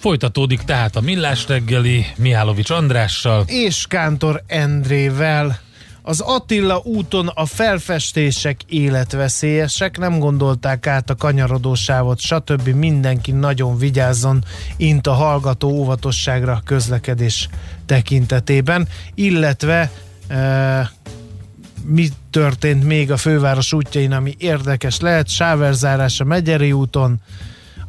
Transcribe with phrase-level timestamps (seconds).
[0.00, 3.44] Folytatódik tehát a Millás reggeli Mihálovics Andrással.
[3.46, 5.58] És Kántor Endrével.
[6.02, 12.68] Az Attila úton a felfestések életveszélyesek, nem gondolták át a kanyarodósávot, stb.
[12.68, 14.44] Mindenki nagyon vigyázzon,
[14.76, 17.48] int a hallgató óvatosságra közlekedés
[17.86, 19.90] tekintetében, illetve
[20.28, 20.90] e,
[21.84, 27.20] mi történt még a főváros útjain, ami érdekes lehet, sáverzárás a Megyeri úton,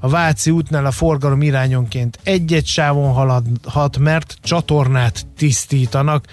[0.03, 6.25] a Váci útnál a forgalom irányonként egy-egy sávon haladhat, mert csatornát tisztítanak,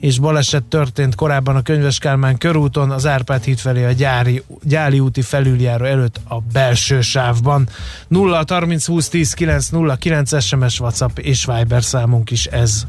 [0.00, 5.00] és baleset történt korábban a Könyves Kálmán körúton, az Árpád híd felé a gyári, gyáli
[5.00, 7.68] úti felüljáró előtt a belső sávban.
[8.08, 12.86] 0 30 20 10 9 0 9 SMS, WhatsApp és Viber számunk is ez.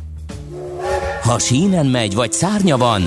[1.24, 3.04] Ha sínen megy, vagy szárnya van,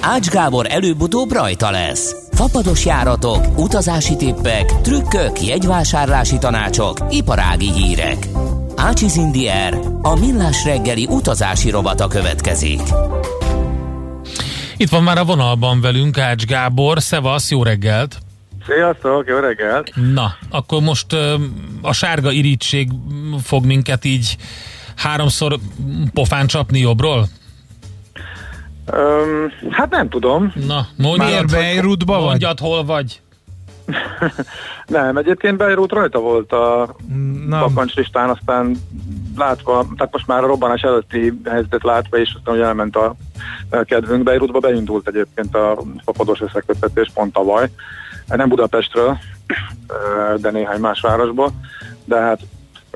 [0.00, 2.25] Ács Gábor előbb-utóbb rajta lesz.
[2.36, 8.26] Fapados járatok, utazási tippek, trükkök, jegyvásárlási tanácsok, iparági hírek.
[8.74, 12.80] Ácsiz Indier, a millás reggeli utazási rovata következik.
[14.76, 17.02] Itt van már a vonalban velünk Ács Gábor.
[17.02, 18.18] Szevasz, jó reggelt!
[18.66, 19.92] Sziasztok, jó reggelt!
[20.12, 21.12] Na, akkor most
[21.82, 22.90] a sárga irítség
[23.42, 24.36] fog minket így
[24.96, 25.58] háromszor
[26.12, 27.28] pofán csapni jobbról?
[28.92, 30.52] Um, hát nem tudom.
[30.66, 32.24] Na, mondjad, Beirutba vagy?
[32.24, 33.20] Mondjad, hol vagy?
[34.86, 36.96] nem, egyébként Beirut rajta volt a
[37.48, 38.76] bakancslistán, aztán
[39.36, 43.14] látva, tehát most már a robbanás előtti helyzetet látva, és aztán, hogy elment a,
[43.84, 47.70] kedvünk Beirutba, beindult egyébként a fapados összekötetés pont tavaly.
[48.26, 49.18] Nem Budapestről,
[50.36, 51.52] de néhány más városból,
[52.04, 52.40] de hát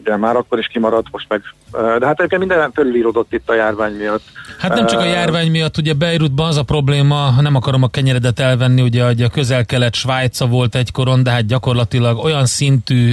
[0.01, 3.93] ugye már akkor is kimaradt, most meg, de hát egyébként minden fölülírodott itt a járvány
[3.93, 4.23] miatt.
[4.59, 8.39] Hát nem csak a járvány miatt, ugye Beirutban az a probléma, nem akarom a kenyeredet
[8.39, 13.13] elvenni, ugye hogy a közel-kelet Svájca volt egykoron, de hát gyakorlatilag olyan szintű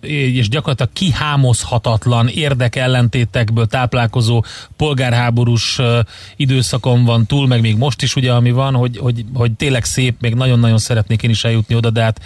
[0.00, 4.44] és gyakorlatilag kihámozhatatlan érdekellentétekből táplálkozó
[4.76, 5.80] polgárháborús
[6.36, 10.20] időszakon van túl, meg még most is ugye, ami van, hogy, hogy, hogy tényleg szép,
[10.20, 12.20] még nagyon-nagyon szeretnék én is eljutni oda, de hát,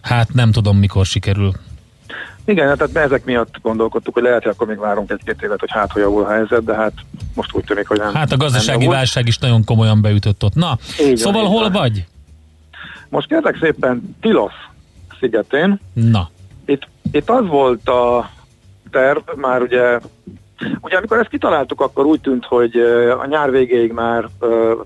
[0.00, 1.52] hát nem tudom mikor sikerül.
[2.44, 5.92] Igen, tehát ezek miatt gondolkodtuk, hogy lehet, hogy akkor még várunk egy-két évet, hogy hát,
[5.92, 6.92] hogy javul a helyzet, de hát
[7.34, 8.14] most úgy tűnik, hogy nem.
[8.14, 10.54] Hát a gazdasági nem válság is nagyon komolyan beütött ott.
[10.54, 11.72] Na, így szóval van, hol van.
[11.72, 12.06] vagy?
[13.08, 14.52] Most kérlek szépen Tilos
[15.20, 15.80] szigetén.
[15.92, 16.30] Na.
[16.64, 18.30] Itt, itt az volt a
[18.90, 19.98] terv, már ugye
[20.80, 22.76] Ugye amikor ezt kitaláltuk, akkor úgy tűnt, hogy
[23.20, 24.28] a nyár végéig már,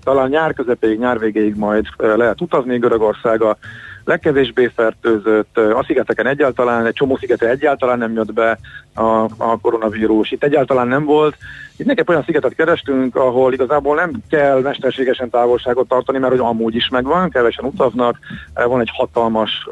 [0.03, 3.57] talán nyár közepéig, nyár végéig majd lehet utazni Görögországa,
[4.05, 8.57] legkevésbé fertőzött, a szigeteken egyáltalán, egy csomó szigeten egyáltalán nem jött be
[8.93, 11.35] a, a koronavírus, itt egyáltalán nem volt.
[11.77, 16.75] Itt nekem olyan szigetet kerestünk, ahol igazából nem kell mesterségesen távolságot tartani, mert hogy amúgy
[16.75, 18.19] is megvan, kevesen utaznak,
[18.53, 19.67] van egy hatalmas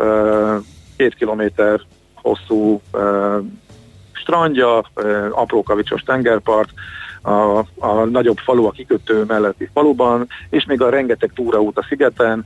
[0.98, 1.82] két kilométer
[2.22, 2.82] hosszú
[4.12, 4.84] strandja,
[5.32, 6.70] apró kavicsos tengerpart,
[7.24, 12.46] a, a nagyobb falu a kikötő melletti faluban, és még a rengeteg túraút a szigeten,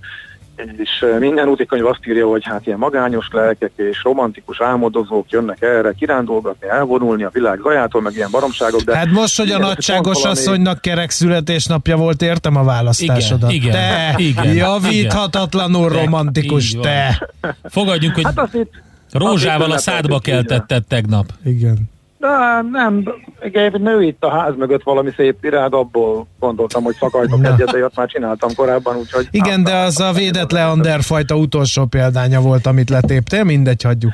[0.78, 5.91] és minden útikönyv azt írja, hogy hát ilyen magányos lelkek és romantikus álmodozók jönnek erre
[5.91, 8.81] kirándulgatni, elvonulni a világ zajától, meg ilyen baromságok.
[8.81, 10.40] De hát most, hogy a nagyságos valami...
[10.40, 13.51] asszonynak kerek születésnapja volt, értem a választásodat.
[13.51, 16.03] Igen, te igen, javíthatatlanul igen.
[16.03, 17.29] romantikus, te.
[17.63, 18.72] Fogadjunk, hogy hát itt,
[19.12, 21.25] rózsával a szádba keltetted tegnap.
[21.44, 21.95] Igen.
[22.17, 23.13] De nem,
[23.44, 27.53] igen, nő itt a ház mögött valami szép irád, abból gondoltam, hogy szakajtok Na.
[27.53, 29.28] egyet, de ott már csináltam korábban, úgyhogy...
[29.31, 34.13] Igen, de az a védett Leander fajta utolsó példánya volt, amit letéptél, mindegy, hagyjuk.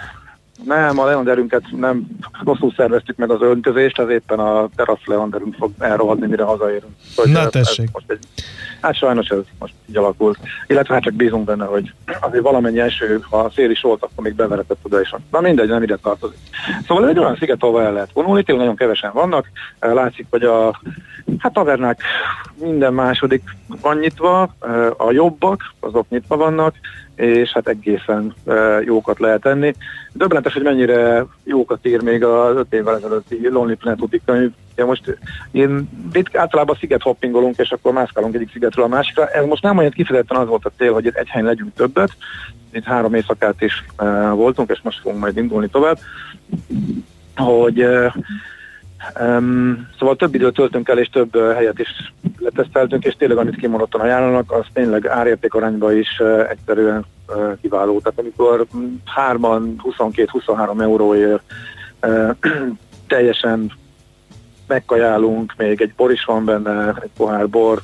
[0.66, 2.08] Nem, a leanderünket nem
[2.44, 6.94] rosszul szerveztük meg az öntözést, az éppen a terasz leanderünk fog elrohadni, mire hazaérünk.
[7.16, 7.90] Hogy Na tessék.
[7.92, 8.20] Most egy,
[8.82, 10.38] hát sajnos ez most így alakult.
[10.68, 14.24] Illetve hát csak bízunk benne, hogy azért valamennyi eső, ha a szél is volt, akkor
[14.24, 15.14] még beveretett oda is.
[15.32, 16.38] Na mindegy, nem ide tartozik.
[16.88, 19.52] Szóval ez egy olyan sziget, ahol el lehet vonulni, tényleg nagyon kevesen vannak.
[19.80, 20.82] Látszik, hogy a
[21.38, 22.02] hát tavernák
[22.56, 23.44] minden második
[23.82, 24.42] van nyitva,
[24.98, 26.76] a jobbak, azok nyitva vannak,
[27.16, 28.34] és hát egészen
[28.86, 29.74] jókat lehet enni.
[30.14, 34.52] Döbbenetes, hogy mennyire jókat ír még az öt évvel ezelőtti Lonely Planet úti könyv.
[34.76, 35.18] Ja, most
[35.52, 35.90] én
[36.34, 39.28] általában sziget hoppingolunk, és akkor mászkálunk egyik szigetről a másikra.
[39.28, 42.12] Ez most nem olyan kifejezetten az volt a cél, hogy egy helyen legyünk többet.
[42.72, 43.86] Itt három éjszakát is
[44.34, 45.98] voltunk, és most fogunk majd indulni tovább.
[47.36, 47.88] Hogy
[49.20, 53.56] Um, szóval több időt töltünk el, és több uh, helyet is leteszteltünk, és tényleg, amit
[53.56, 58.00] kimondottan ajánlanak, az tényleg árérték arányban is uh, egyszerűen uh, kiváló.
[58.00, 58.66] Tehát amikor
[59.06, 61.44] hárman 22-23 euróért
[62.02, 62.36] uh,
[63.08, 63.72] teljesen
[64.68, 67.82] megkajálunk, még egy bor is van benne, egy pohár bor,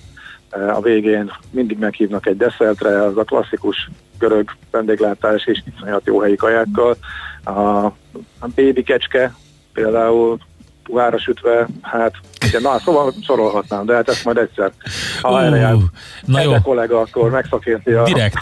[0.55, 3.89] uh, a végén mindig meghívnak egy desszertre, az a klasszikus
[4.19, 6.95] görög vendéglátás és iszonyat jó helyi kajákkal.
[7.43, 7.85] A,
[8.39, 9.33] a bébi kecske
[9.73, 10.37] például
[10.89, 12.13] puhára sütve, hát
[12.45, 14.71] igen, na, szóval sorolhatnám, de hát ezt majd egyszer,
[15.21, 15.75] ha uh, erre jár.
[16.25, 16.53] Na jó.
[16.63, 18.03] kollega, akkor megszakérti a...
[18.03, 18.37] Direkt.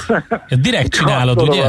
[0.61, 1.63] Direkt csinálod, ugye?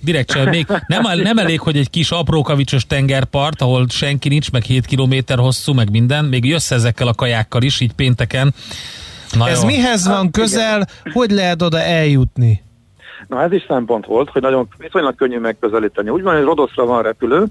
[0.00, 0.52] Direkt csinálod.
[0.52, 5.38] Még nem, nem elég, hogy egy kis aprókavicsos tengerpart, ahol senki nincs, meg 7 kilométer
[5.38, 8.54] hosszú, meg minden, még jössz ezekkel a kajákkal is, így pénteken.
[9.32, 9.66] Na Ez jó.
[9.66, 11.12] mihez van hát, közel, igen.
[11.12, 12.62] hogy lehet oda eljutni?
[13.28, 16.08] Na ez is szempont volt, hogy nagyon viszonylag könnyű megközelíteni.
[16.08, 17.46] Úgy van, hogy Rodoszra van repülő,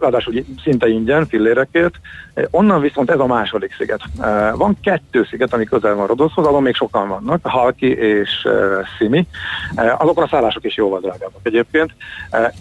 [0.00, 1.94] ráadásul szinte ingyen, fillérekért.
[2.50, 4.00] Onnan viszont ez a második sziget.
[4.54, 8.48] Van kettő sziget, ami közel van Rodoszhoz, azon még sokan vannak, Halki és
[8.98, 9.26] Szimi.
[9.98, 11.92] Azokon a szállások is jóval drágábbak egyébként.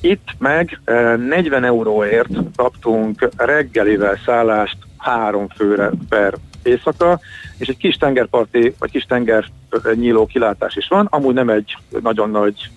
[0.01, 6.33] Itt meg 40 euróért kaptunk reggelivel szállást három főre per
[6.63, 7.19] éjszaka,
[7.57, 9.45] és egy kis tengerparti, vagy kis tenger
[9.93, 12.69] nyíló kilátás is van, amúgy nem egy nagyon nagy,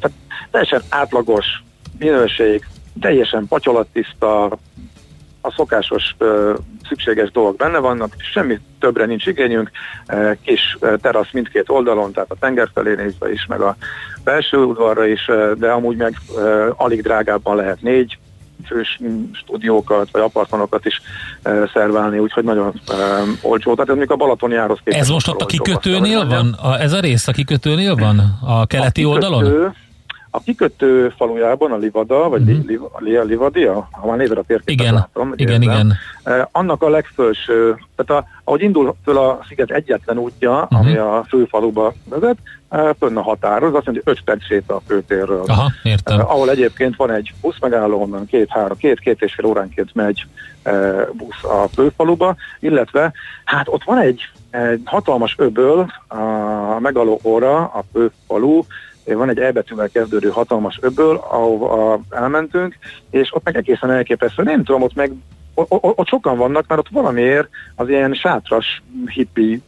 [0.00, 0.16] tehát
[0.50, 1.46] teljesen átlagos
[1.98, 2.66] minőség,
[3.00, 4.44] teljesen patyolattiszta,
[5.40, 6.54] a szokásos ö,
[6.88, 9.70] szükséges dolgok benne vannak, semmi többre nincs igényünk,
[10.06, 13.76] e, kis terasz mindkét oldalon, tehát a tenger felé nézve is, meg a
[14.24, 16.40] belső udvarra is, de amúgy meg e,
[16.76, 18.18] alig drágábban lehet négy
[18.66, 19.00] fős
[19.32, 21.00] stúdiókat vagy apartmanokat is
[21.42, 22.94] e, szerválni, úgyhogy nagyon e,
[23.42, 23.74] olcsó.
[23.74, 26.52] Tehát ez még a Balatoni árhoz Ez most ott a kikötőnél van?
[26.52, 28.38] A, ez a rész a kikötőnél van?
[28.42, 29.74] A keleti a kikötő, oldalon?
[30.38, 32.66] A kikötő falujában, a Livada, vagy uh-huh.
[32.66, 35.94] li, li, a Livadia, ha már nézed a térképet igen, látom, igen, érzem, igen.
[36.22, 40.78] Eh, annak a legfelső, tehát a, ahogy indul föl a sziget egyetlen útja, uh-huh.
[40.78, 42.36] ami a főfaluba vezet,
[42.68, 45.44] eh, fönn a határoz, azt mondja, hogy 5 perc sét a főtérről.
[45.46, 46.20] Aha, értem.
[46.20, 50.26] Eh, ahol egyébként van egy busz megálló, onnan két-három, két-két és fél óránként megy
[51.12, 53.12] busz a főfaluba, illetve
[53.44, 54.20] hát ott van egy,
[54.50, 58.62] egy hatalmas öböl, a megaló óra, a főfalu,
[59.14, 62.78] van egy elbetűvel kezdődő hatalmas öböl, ahova elmentünk,
[63.10, 64.42] és ott meg egészen elképesztő.
[64.42, 65.12] Nem tudom, ott meg
[65.78, 69.62] ott sokan vannak, mert ott valamiért az ilyen sátras hippi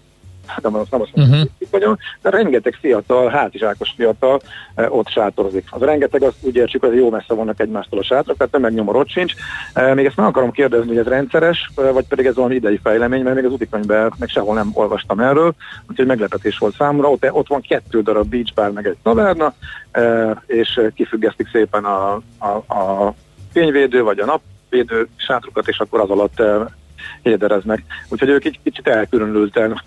[0.50, 1.50] hát nem, nem azt mondom, uh-huh.
[1.70, 4.40] vagyok, de rengeteg fiatal, hátizsákos fiatal
[4.74, 5.68] e, ott sátorozik.
[5.70, 9.08] Az rengeteg, azt úgy értsük, hogy jó messze vannak egymástól a sátrak, tehát megnyomor ott
[9.08, 9.34] sincs.
[9.72, 12.80] E, még ezt meg akarom kérdezni, hogy ez rendszeres, e, vagy pedig ez valami idei
[12.82, 15.54] fejlemény, mert még az utikönyvben meg sehol nem olvastam erről,
[15.88, 17.10] úgyhogy meglepetés volt számomra.
[17.10, 19.54] Ott, ott van kettő darab beach bar, meg egy taverna,
[19.90, 23.14] e, és kifüggesztik szépen a, a, a
[23.52, 26.78] fényvédő vagy a napvédő sátrukat, és akkor az alatt e,
[27.22, 27.82] hédereznek.
[28.08, 29.82] Úgyhogy ők egy kicsit elkülönülten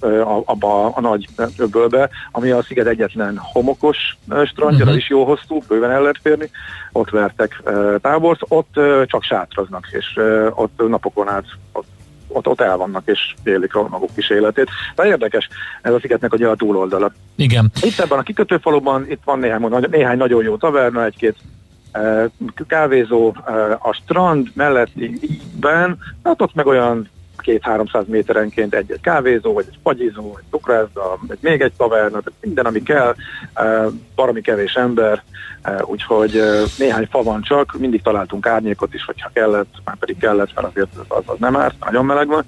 [0.45, 1.27] abba a nagy
[1.57, 4.97] öbölbe, ami a sziget egyetlen homokos strandja, uh-huh.
[4.97, 6.49] is jó hosszú, bőven el lehet férni,
[6.91, 7.61] ott vertek
[8.01, 10.19] tábort, ott csak sátraznak, és
[10.55, 11.85] ott napokon át ott
[12.33, 14.69] ott, ott el vannak, és élik a maguk kis életét.
[14.95, 15.49] De érdekes,
[15.81, 17.11] ez a szigetnek a túloldala.
[17.35, 17.71] Igen.
[17.81, 21.35] Itt ebben a kikötőfaluban, itt van néhány, néhány nagyon jó taverna, egy-két
[22.67, 23.35] kávézó
[23.79, 30.37] a strand melletti ígyben, hát ott meg olyan két-háromszáz méterenként egy-egy kávézó, vagy egy fagyizó,
[30.37, 33.15] egy cukrászda, egy még egy taverna, tehát minden, ami kell,
[34.15, 35.23] valami kevés ember,
[35.81, 36.41] úgyhogy
[36.77, 40.89] néhány fa van csak, mindig találtunk árnyékot is, hogyha kellett, már pedig kellett, mert azért
[41.07, 42.45] az, az nem árt, nagyon meleg van,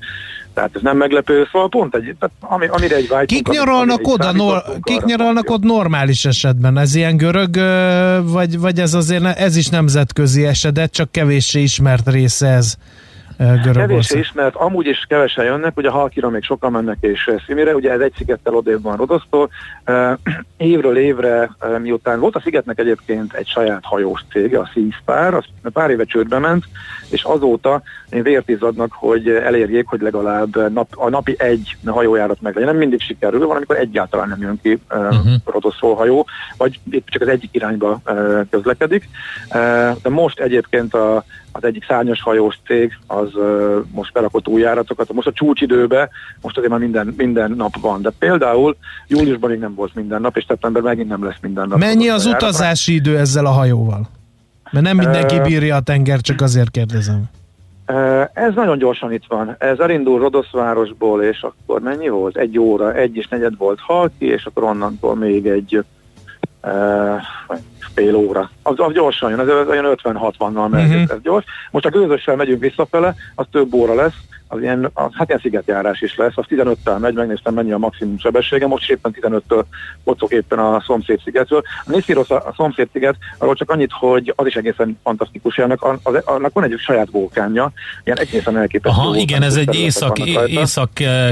[0.55, 3.27] tehát ez nem meglepő, szóval pont egy, tehát ami, amire egy vágyunk.
[3.27, 6.77] Kik nyaralnak oda, nor, kik nyaralnak ott normális esetben?
[6.77, 7.55] Ez ilyen görög,
[8.23, 12.75] vagy, vagy ez azért ez is nemzetközi eset, csak kevéssé ismert része ez
[13.37, 13.87] Görögország.
[13.87, 17.91] Kevés is, mert amúgy is kevesen jönnek, ugye Halkira még sokan mennek és Szimire, ugye
[17.91, 19.49] ez egy szigettel odébb van Rodosztól.
[20.57, 25.89] Évről évre, miután volt a szigetnek egyébként egy saját hajós cége, a Seaspár, az pár
[25.89, 26.63] éve csődbe ment,
[27.09, 32.69] és azóta vért izzadnak, hogy elérjék, hogy legalább nap, a napi egy hajójárat meg legyen.
[32.69, 35.25] Nem mindig sikerül, van, amikor egyáltalán nem jön ki uh-huh.
[35.45, 36.25] Rodoszról hajó,
[36.57, 38.01] vagy itt csak az egyik irányba
[38.49, 39.09] közlekedik.
[40.01, 41.23] De most egyébként a
[41.55, 43.29] az egyik szárnyas hajós cég az
[43.91, 45.13] most berakott új járatokat.
[45.13, 46.09] Most a csúcsidőbe,
[46.41, 50.37] most azért már minden, minden nap van, de például júliusban még nem volt minden nap,
[50.37, 51.79] és szeptember megint nem lesz minden nap.
[51.79, 54.09] Mennyi az utazási idő ezzel a hajóval?
[54.71, 57.23] Mert nem mindenki bírja a tenger, csak azért kérdezem.
[58.33, 59.55] Ez nagyon gyorsan itt van.
[59.59, 62.37] Ez elindul Rodoszvárosból, és akkor mennyi volt?
[62.37, 65.83] Egy óra, egy és negyed volt Halki, és akkor onnantól még egy
[67.93, 68.49] fél óra.
[68.63, 71.01] Az, az gyorsan jön, ez, ez olyan 50-60-nal megy, uh-huh.
[71.01, 71.45] ez gyors.
[71.71, 74.15] Most a gőzössel megyünk visszafele, az több óra lesz,
[74.47, 78.19] az ilyen, az, hát ilyen szigetjárás is lesz, az 15-tel megy, megnéztem mennyi a maximum
[78.19, 79.63] sebessége, most éppen 15-től
[80.03, 81.61] kocok éppen a szomszéd szigetről.
[81.85, 85.99] A Niszirosz a, a szomszéd sziget, arról csak annyit, hogy az is egészen fantasztikus, annak,
[86.03, 87.71] az, annak van egy saját vulkánja,
[88.03, 88.99] ilyen egészen elképesztő.
[88.99, 91.31] Aha, igen, ez egy észak, észak eh,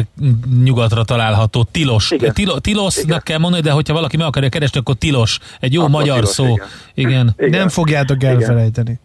[0.63, 2.11] nyugatra található, tilos.
[2.11, 2.33] Igen.
[2.33, 3.21] Tilo, tilosznak igen.
[3.23, 5.39] kell mondani, de hogyha valaki meg akarja keresni, akkor tilos.
[5.59, 6.42] Egy jó akkor magyar tilos, szó.
[6.43, 6.67] Igen.
[6.93, 7.33] Igen.
[7.37, 7.59] igen.
[7.59, 8.99] Nem fogjátok elfelejteni.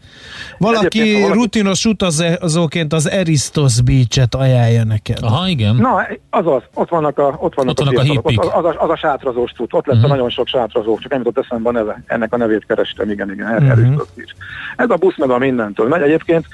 [0.59, 5.18] Valaki, valaki rutinos utazóként az Eristos Beach-et ajánlja neked.
[5.23, 5.75] Aha, igen.
[5.75, 8.40] Na, azaz, ott vannak a, ott vannak ott a, vannak a hippik.
[8.40, 10.12] Az, az, az, a sátrazós út, ott lesz uh-huh.
[10.12, 12.02] a nagyon sok sátrazó, csak nem jutott eszembe a neve.
[12.07, 13.71] Ennek a nevét kerestem, igen, igen, uh-huh.
[13.71, 14.33] Eristos Beach.
[14.76, 16.02] Ez a busz meg a mindentől megy.
[16.02, 16.47] Egyébként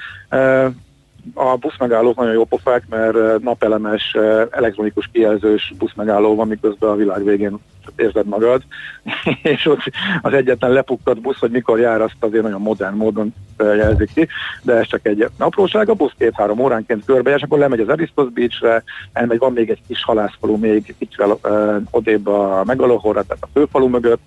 [1.33, 4.17] a buszmegállók nagyon jó pofák, mert napelemes,
[4.51, 7.59] elektronikus kijelzős buszmegálló van, miközben a világ végén
[7.95, 8.61] érzed magad,
[9.41, 9.81] és ott
[10.21, 14.27] az egyetlen lepukkadt busz, hogy mikor jár, azt azért nagyon modern módon jelzik ki,
[14.61, 18.29] de ez csak egy apróság, a busz két-három óránként körbe, és akkor lemegy az Aristos
[18.29, 23.49] Beachre, elmegy, van még egy kis halászfalu még itt uh, odébb a megalóhorra, tehát a
[23.53, 24.21] főfalu mögött,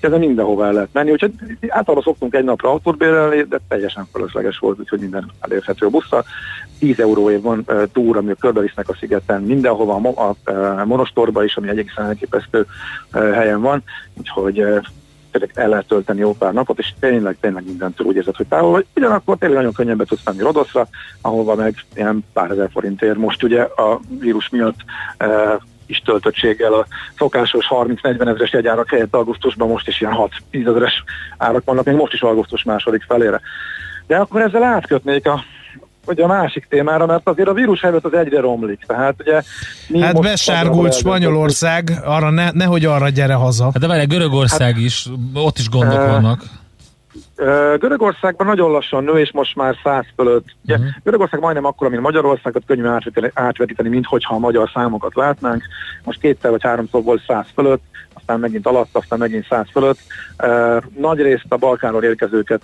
[0.00, 4.58] ezen mindenhova el lehet menni, úgyhogy általában szoktunk egy napra autót bérelni, de teljesen fölösleges
[4.58, 6.24] volt, úgyhogy minden elérhető a busszal.
[6.82, 11.56] 10 euróért van uh, túr, ami körbevisznek a szigeten, mindenhova, a, a, a monostorba is,
[11.56, 12.66] ami egészen elképesztő
[13.14, 13.82] uh, helyen van,
[14.18, 14.82] úgyhogy uh,
[15.54, 18.86] el lehet tölteni jó pár napot, és tényleg, tényleg mindentől úgy érzed, hogy távol vagy.
[18.96, 20.86] Ugyanakkor tényleg nagyon könnyen be tudsz menni Rodoszra,
[21.20, 24.78] ahova meg ilyen pár ezer forintért most ugye a vírus miatt
[25.24, 26.86] uh, is töltöttséggel a
[27.16, 30.16] szokásos 30-40 ezeres jegyárak helyett augusztusban most is ilyen
[30.52, 31.04] 6-10 ezeres
[31.38, 33.40] árak vannak, még most is augusztus második felére.
[34.06, 35.44] De akkor ezzel átkötnék a
[36.06, 38.84] ugye a másik témára, mert azért a vírus helyzet az egyre romlik.
[38.86, 39.42] Tehát ugye
[39.88, 43.64] mi hát besárgult Spanyolország, arra ne, nehogy arra gyere haza.
[43.64, 46.42] Hát de várj, Görögország hát, is, ott is gondok uh, vannak.
[47.78, 50.44] Görögországban nagyon lassan nő, és most már száz fölött.
[50.64, 50.90] Ugye, uh-huh.
[51.02, 55.62] Görögország majdnem akkor, mint Magyarországot könnyű átvetíteni, átvetíteni, mint hogyha a magyar számokat látnánk.
[56.04, 57.82] Most kétszer vagy háromszor volt száz fölött,
[58.22, 59.98] aztán megint alatt, aztán megint száz fölött.
[60.96, 62.62] Nagy részt a Balkánról érkezőket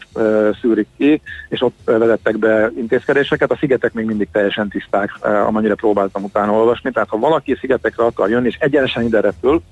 [0.61, 3.51] szűrik ki, és ott vezettek be intézkedéseket.
[3.51, 5.11] A szigetek még mindig teljesen tiszták,
[5.47, 6.91] amennyire próbáltam utána olvasni.
[6.91, 9.63] Tehát ha valaki szigetekre akar jönni, és egyenesen ide repül,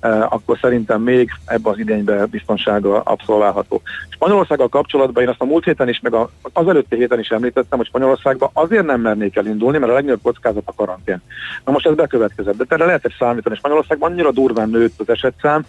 [0.00, 3.82] akkor szerintem még ebbe az idénybe biztonsága abszolválható.
[4.08, 6.14] Spanyolországgal kapcsolatban én azt a múlt héten is, meg
[6.52, 10.62] az előtti héten is említettem, hogy Spanyolországban azért nem mernék elindulni, mert a legnagyobb kockázat
[10.64, 11.22] a karantén.
[11.64, 13.56] Na most ez bekövetkezett, de erre lehet számítani.
[13.56, 15.66] Spanyolországban annyira durván nőtt az esetszám,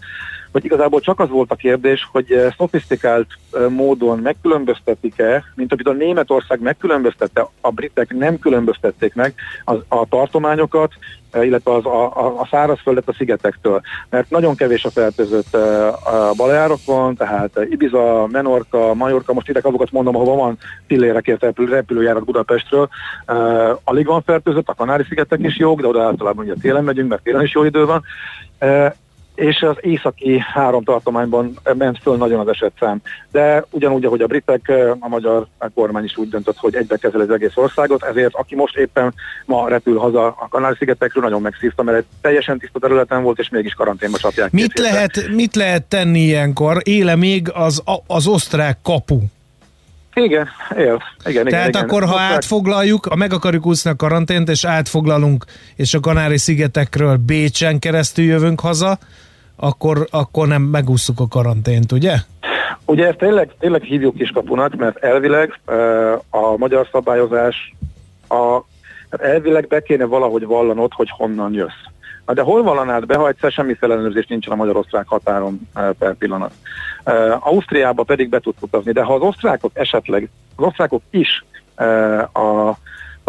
[0.51, 5.87] hogy igazából csak az volt a kérdés, hogy eh, szofisztikált eh, módon megkülönböztetik-e, mint amit
[5.87, 10.93] a Németország megkülönböztette, a britek nem különböztették meg az, a tartományokat,
[11.31, 13.81] eh, illetve az, a, a, a szárazföldet a szigetektől.
[14.09, 20.15] Mert nagyon kevés a fertőzött a Baleárokon, tehát Ibiza, Menorca, Majorka, most ide azokat mondom,
[20.15, 22.89] ahova van pillérekért repül, repülőjárat Budapestről.
[23.83, 27.43] Alig van fertőzött, a Kanári-szigetek is jók, de oda általában ugye télen megyünk, mert télen
[27.43, 28.03] is jó idő van
[29.39, 33.01] és az északi három tartományban ment föl nagyon az esetszám.
[33.31, 37.29] De ugyanúgy, ahogy a britek, a magyar kormány is úgy döntött, hogy egybe kezel az
[37.29, 39.13] egész országot, ezért aki most éppen
[39.45, 43.73] ma repül haza a Kanári-szigetekről, nagyon megszívta, mert egy teljesen tiszta területen volt, és mégis
[43.73, 44.51] karanténba csapják.
[44.51, 46.77] Mit lehet, mit lehet tenni ilyenkor?
[46.83, 49.19] Éle még az, az osztrák kapu?
[50.13, 51.03] Igen, él.
[51.25, 52.07] Igen, Tehát igen, akkor, igen.
[52.07, 52.31] ha Osztrák...
[52.31, 58.59] átfoglaljuk, a meg akarjuk úszni a karantént, és átfoglalunk, és a Kanári-szigetekről Bécsen keresztül jövünk
[58.59, 58.97] haza,
[59.59, 62.15] akkor, akkor nem megúsztuk a karantént, ugye?
[62.85, 65.59] Ugye ezt tényleg, tényleg hívjuk kiskapunak, mert elvileg
[66.29, 67.75] a magyar szabályozás
[68.29, 68.59] a,
[69.09, 71.83] elvileg be kéne valahogy vallanod, hogy honnan jössz.
[72.25, 76.51] Na de hol vallanád be, ha egyszer semmi ellenőrzés nincsen a magyar-osztrák határon per pillanat.
[77.39, 81.45] Ausztriába pedig be tudsz utazni, de ha az osztrákok esetleg, az osztrákok is
[82.33, 82.71] a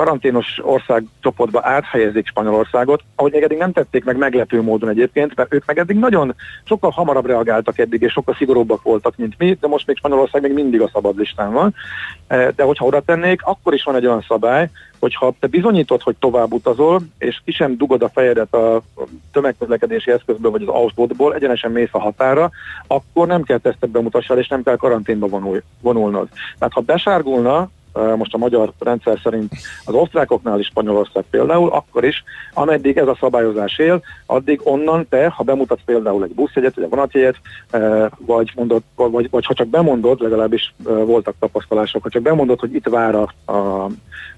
[0.01, 5.55] karanténos ország csoportba áthelyezik Spanyolországot, ahogy még eddig nem tették meg meglepő módon egyébként, mert
[5.55, 9.69] ők meg eddig nagyon sokkal hamarabb reagáltak eddig, és sokkal szigorúbbak voltak, mint mi, de
[9.69, 11.75] most még Spanyolország még mindig a szabad listán van.
[12.27, 16.17] E, de hogyha oda tennék, akkor is van egy olyan szabály, hogyha te bizonyítod, hogy
[16.19, 18.83] tovább utazol, és ki sem dugod a fejedet a
[19.33, 22.51] tömegközlekedési eszközből vagy az autódból, egyenesen mész a határa,
[22.87, 26.29] akkor nem kell tesztet bemutassal, és nem kell karanténba vonul, vonulnod.
[26.59, 29.53] Tehát ha besárgulna most a magyar rendszer szerint
[29.85, 35.29] az osztrákoknál is Spanyolország például, akkor is, ameddig ez a szabályozás él, addig onnan te,
[35.29, 37.37] ha bemutatsz például egy buszjegyet, vagy egy vonatjegyet,
[38.19, 42.89] vagy, mondod, vagy, vagy ha csak bemondod, legalábbis voltak tapasztalások, ha csak bemondod, hogy itt
[42.89, 43.89] vár a, a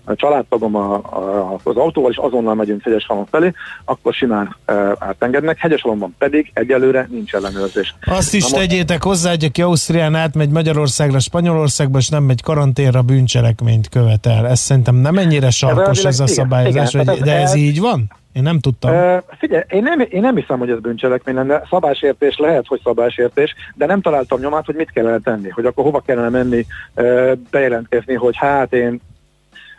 [0.05, 3.53] a családtagom a, a, az autóval, és azonnal megyünk Hegyeshalom felé,
[3.85, 5.59] akkor simán e, átengednek.
[5.59, 7.95] Hegyeshalomban pedig egyelőre nincs ellenőrzés.
[8.05, 13.03] Azt is Na tegyétek hozzá, hogy aki Ausztrián átmegy Magyarországra, Spanyolországba, és nem megy karanténra,
[13.43, 14.47] bűncselekményt követel.
[14.49, 18.11] Ez szerintem nem ennyire sarkos ez, a szabályozás, igen, igen, de ez, ez így van?
[18.33, 18.95] Én nem tudtam.
[18.95, 21.63] Uh, figyelj, én nem, én nem hiszem, hogy ez bűncselekmény lenne.
[21.71, 26.01] Szabásértés lehet, hogy szabásértés, de nem találtam nyomát, hogy mit kellene tenni, hogy akkor hova
[26.01, 29.01] kellene menni, uh, bejelentkezni, hogy hát én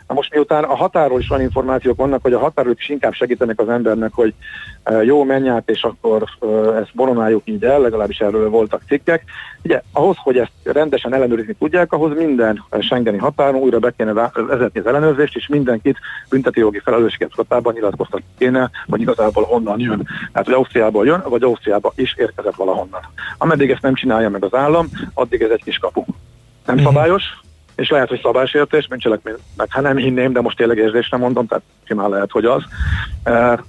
[0.08, 3.60] Na most miután a határól is van információk vannak, hogy a határól is inkább segítenek
[3.60, 4.34] az embernek, hogy
[4.82, 6.46] e, jó, menj át, és akkor e,
[6.76, 9.24] ezt boronáljuk így el, legalábbis erről voltak cikkek.
[9.62, 14.80] Ugye, ahhoz, hogy ezt rendesen ellenőrizni tudják, ahhoz minden Schengeni határon újra be kéne vezetni
[14.80, 20.08] az ellenőrzést, és mindenkit bünteti jogi felelősséget tudatában nyilatkoztatni kéne, vagy igazából honnan jön.
[20.32, 23.00] Tehát, hogy Ausztriából jön, vagy Ausztriába is érkezett valahonnan.
[23.38, 26.04] Ameddig ezt nem csinálja meg az állam, addig ez egy kis kapu.
[26.66, 26.92] Nem uh-huh.
[26.92, 27.22] szabályos,
[27.74, 31.64] és lehet, hogy szabásértés, bűncselekmény, meg hát nem hinném, de most tényleg érzésre mondom, tehát
[31.84, 32.62] simán lehet, hogy az.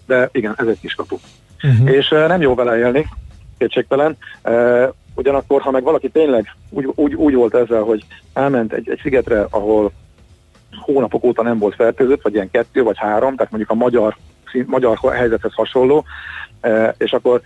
[0.06, 1.18] De igen, ez egy kis kapu.
[1.64, 1.92] Uh-huh.
[1.92, 3.08] És nem jó vele élni,
[3.58, 4.18] kétségtelen.
[5.16, 9.46] Ugyanakkor, ha meg valaki tényleg úgy, úgy, úgy volt ezzel, hogy elment egy, egy szigetre,
[9.50, 9.92] ahol
[10.82, 14.16] hónapok óta nem volt fertőzött, vagy ilyen kettő, vagy három, tehát mondjuk a magyar,
[14.66, 16.06] magyar helyzethez hasonló,
[16.98, 17.42] és akkor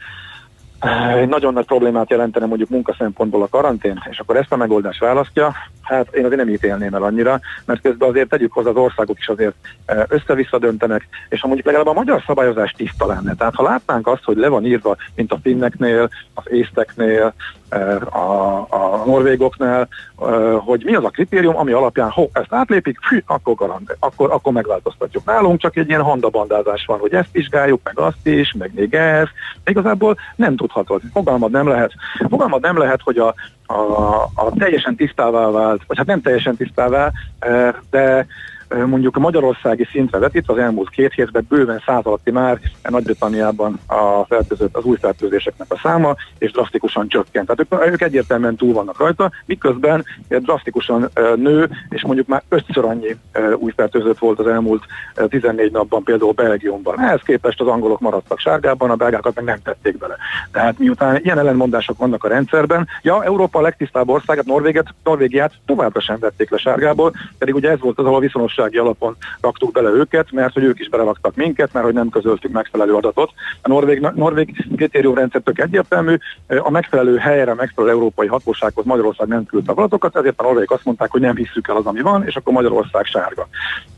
[1.15, 4.99] egy nagyon nagy problémát jelentene mondjuk munka szempontból a karantén, és akkor ezt a megoldást
[4.99, 5.53] választja,
[5.89, 9.27] hát én azért nem ítélném el annyira, mert közben azért tegyük hozzá az országok is
[9.27, 9.55] azért
[9.85, 14.07] e, össze-vissza döntenek, és ha mondjuk legalább a magyar szabályozás tiszta lenne, tehát ha látnánk
[14.07, 17.33] azt, hogy le van írva, mint a finneknél, az észteknél,
[17.69, 19.87] e, a, a norvégoknál,
[20.21, 24.31] e, hogy mi az a kritérium, ami alapján, ho, ezt átlépik, fű, akkor, garant, akkor,
[24.31, 25.25] akkor megváltoztatjuk.
[25.25, 29.27] Nálunk csak egy ilyen handabandázás van, hogy ezt vizsgáljuk, meg azt is, meg még ez.
[29.65, 31.01] Igazából nem tudhatod.
[31.13, 31.91] Fogalmad nem lehet.
[32.29, 33.33] Fogalmad nem lehet, hogy a,
[33.69, 38.27] a, a teljesen tisztává vált, vagy hát nem teljesen tisztává, eh, de
[38.75, 42.59] mondjuk a magyarországi szintre vetítve az elmúlt két hétben bőven száz alatti már
[42.89, 47.47] Nagy-Britanniában a fertőzött, az új fertőzéseknek a száma, és drasztikusan csökkent.
[47.47, 53.15] Tehát ők, ők egyértelműen túl vannak rajta, miközben drasztikusan nő, és mondjuk már ötször annyi
[53.55, 54.83] új fertőzött volt az elmúlt
[55.27, 57.01] 14 napban, például Belgiumban.
[57.01, 60.15] Ehhez képest az angolok maradtak sárgában, a belgákat meg nem tették bele.
[60.51, 65.99] Tehát miután ilyen ellenmondások vannak a rendszerben, ja, Európa a legtisztább országát, Norvégiát, Norvégiát továbbra
[65.99, 69.89] sem vették le sárgából, pedig ugye ez volt az, ahol viszonos biztonsági alapon raktuk bele
[69.89, 73.31] őket, mert hogy ők is beleraktak minket, mert hogy nem közöltük megfelelő adatot.
[73.61, 76.17] A norvég, norvég kritériumrendszer tök egyértelmű,
[76.47, 81.11] a megfelelő helyre, megfelelő európai hatósághoz Magyarország nem küldte adatokat, ezért a norvég azt mondták,
[81.11, 83.47] hogy nem hisszük el az, ami van, és akkor Magyarország sárga.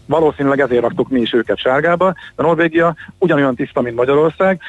[0.06, 4.62] Valószínűleg ezért raktuk mi is őket sárgába, de Norvégia ugyanolyan tiszta, mint Magyarország,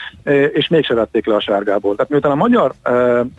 [0.53, 1.95] és mégse vették le a sárgából.
[1.95, 2.73] Tehát miután a magyar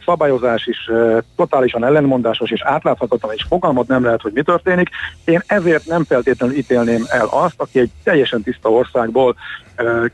[0.06, 0.90] szabályozás is
[1.36, 4.90] totálisan ellenmondásos és átláthatatlan, és fogalmat nem lehet, hogy mi történik,
[5.26, 9.36] én ezért nem feltétlenül ítélném el azt, aki egy teljesen tiszta országból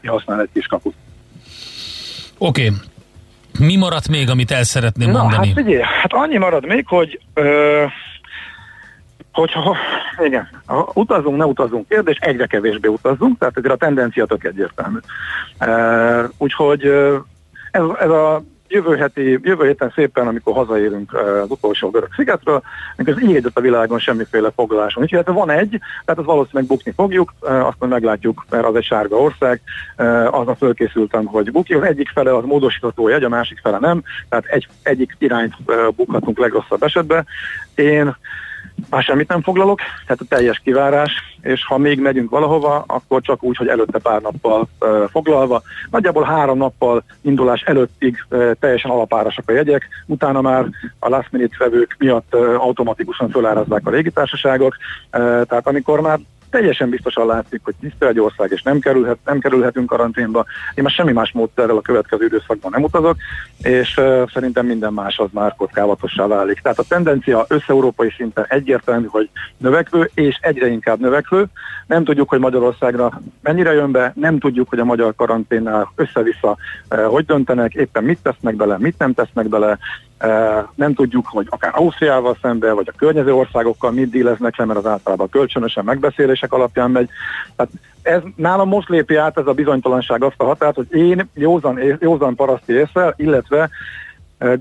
[0.01, 0.93] kihasznál egy kis kaput.
[2.37, 2.79] Oké, okay.
[3.59, 5.47] Mi maradt még, amit el szeretném Na, mondani?
[5.47, 7.85] Hát figyelj, hát annyi marad még, hogy ö,
[9.31, 9.77] hogyha
[10.25, 14.97] igen, ha utazunk, ne utazunk kérdés, egyre kevésbé utazunk, tehát ezért a tendencia tök egyértelmű.
[15.59, 16.85] Uh, úgyhogy
[17.71, 22.62] ez, ez a jövő, heti, jövő héten szépen, amikor hazaérünk az utolsó görög szigetről,
[22.97, 25.03] amikor az így a világon semmiféle foglaláson.
[25.03, 28.84] Úgyhogy hát van egy, tehát az valószínűleg bukni fogjuk, azt majd meglátjuk, mert az egy
[28.84, 29.62] sárga ország,
[30.32, 31.75] azon fölkészültem, hogy bukni.
[31.75, 35.53] Az egyik fele az módosítható jegy, a másik fele nem, tehát egy, egyik irányt
[35.95, 37.25] bukhatunk legrosszabb esetben.
[37.75, 38.15] Én
[38.89, 41.11] már semmit nem foglalok, tehát a teljes kivárás,
[41.41, 45.61] és ha még megyünk valahova, akkor csak úgy, hogy előtte pár nappal uh, foglalva.
[45.91, 50.65] Nagyjából három nappal indulás előttig uh, teljesen alapárasak a jegyek, utána már
[50.99, 56.89] a last minute vevők miatt uh, automatikusan fölárazzák a légitársaságok, uh, tehát amikor már teljesen
[56.89, 60.45] biztosan látszik, hogy tiszta egy ország, és nem, kerülhet, nem kerülhetünk karanténba.
[60.75, 63.15] Én már semmi más módszerrel a következő időszakban nem utazok,
[63.62, 66.59] és uh, szerintem minden más az már kockávatossá válik.
[66.59, 71.45] Tehát a tendencia összeurópai szinten egyértelmű, hogy növekvő, és egyre inkább növekvő.
[71.88, 76.57] Nem tudjuk, hogy Magyarországra mennyire jön be, nem tudjuk, hogy a magyar karanténnál össze-vissza
[76.89, 79.77] uh, hogy döntenek, éppen mit tesznek bele, mit nem tesznek bele,
[80.75, 84.86] nem tudjuk, hogy akár Ausztriával szemben, vagy a környező országokkal mit díleznek le, mert az
[84.86, 87.10] általában kölcsönösen megbeszélések alapján megy.
[87.55, 91.79] Tehát ez nálam most lépi át ez a bizonytalanság azt a határt, hogy én józan,
[91.99, 93.69] józan paraszti észre, illetve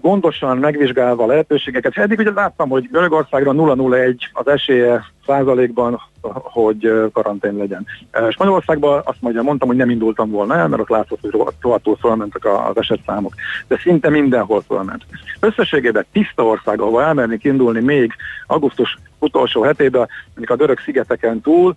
[0.00, 1.96] gondosan megvizsgálva a lehetőségeket.
[1.96, 6.00] Eddig ugye láttam, hogy Görögországra 0-0-1 az esélye százalékban,
[6.32, 7.86] hogy karantén legyen.
[8.30, 12.44] Spanyolországban azt mondja, mondtam, hogy nem indultam volna el, mert ott látszott, hogy rohadtul fölmentek
[12.44, 13.34] az esetszámok.
[13.68, 15.02] De szinte mindenhol fölment.
[15.40, 18.12] Összességében tiszta ország, ahol elmernék indulni még
[18.46, 21.76] augusztus utolsó hetében, mondjuk a görög szigeteken túl,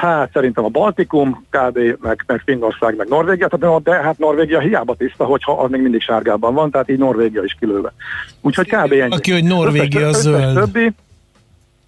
[0.00, 4.94] Hát szerintem a Baltikum, KD, meg, meg Finnország, meg Norvégia, de, de hát Norvégia hiába
[4.94, 7.92] tiszta, hogyha az még mindig sárgában van, tehát így Norvégia is kilőve.
[8.40, 8.92] Úgyhogy kb.
[8.92, 9.14] ennyi.
[9.14, 10.54] Aki, hogy Norvégia összes, zöld.
[10.54, 10.92] Többi,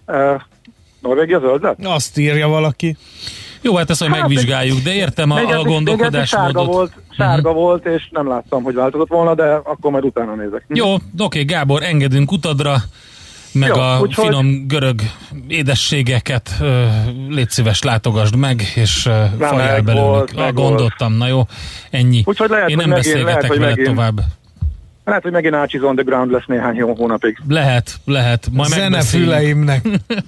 [0.07, 0.41] uh,
[0.99, 1.85] Norvégia zöld lett?
[1.85, 2.97] Azt írja valaki.
[3.61, 6.53] Jó, hát ezt hogy hát megvizsgáljuk, de értem a, a gondolkodásmódot.
[6.53, 7.63] Sárga volt, sárga uh-huh.
[7.63, 10.65] volt, és nem láttam, hogy változott volna, de akkor majd utána nézek.
[10.67, 12.75] Jó, oké, Gábor, engedünk utadra
[13.53, 14.25] meg Jó, a úgyhogy...
[14.25, 15.01] finom görög
[15.47, 16.67] édességeket uh,
[17.29, 20.29] légy szíves látogasd meg, és fajjál belőlük.
[20.35, 21.41] Ah, gondoltam, na jó,
[21.89, 22.21] ennyi.
[22.25, 24.21] Úgyhogy lehet, Én nem megint, beszélgetek lehet, vele megint, tovább.
[25.05, 27.37] Lehet, hogy megint Ácsiz on the ground lesz néhány jó hónapig.
[27.47, 28.47] Lehet, lehet.
[28.51, 29.83] Majd Zene füleimnek.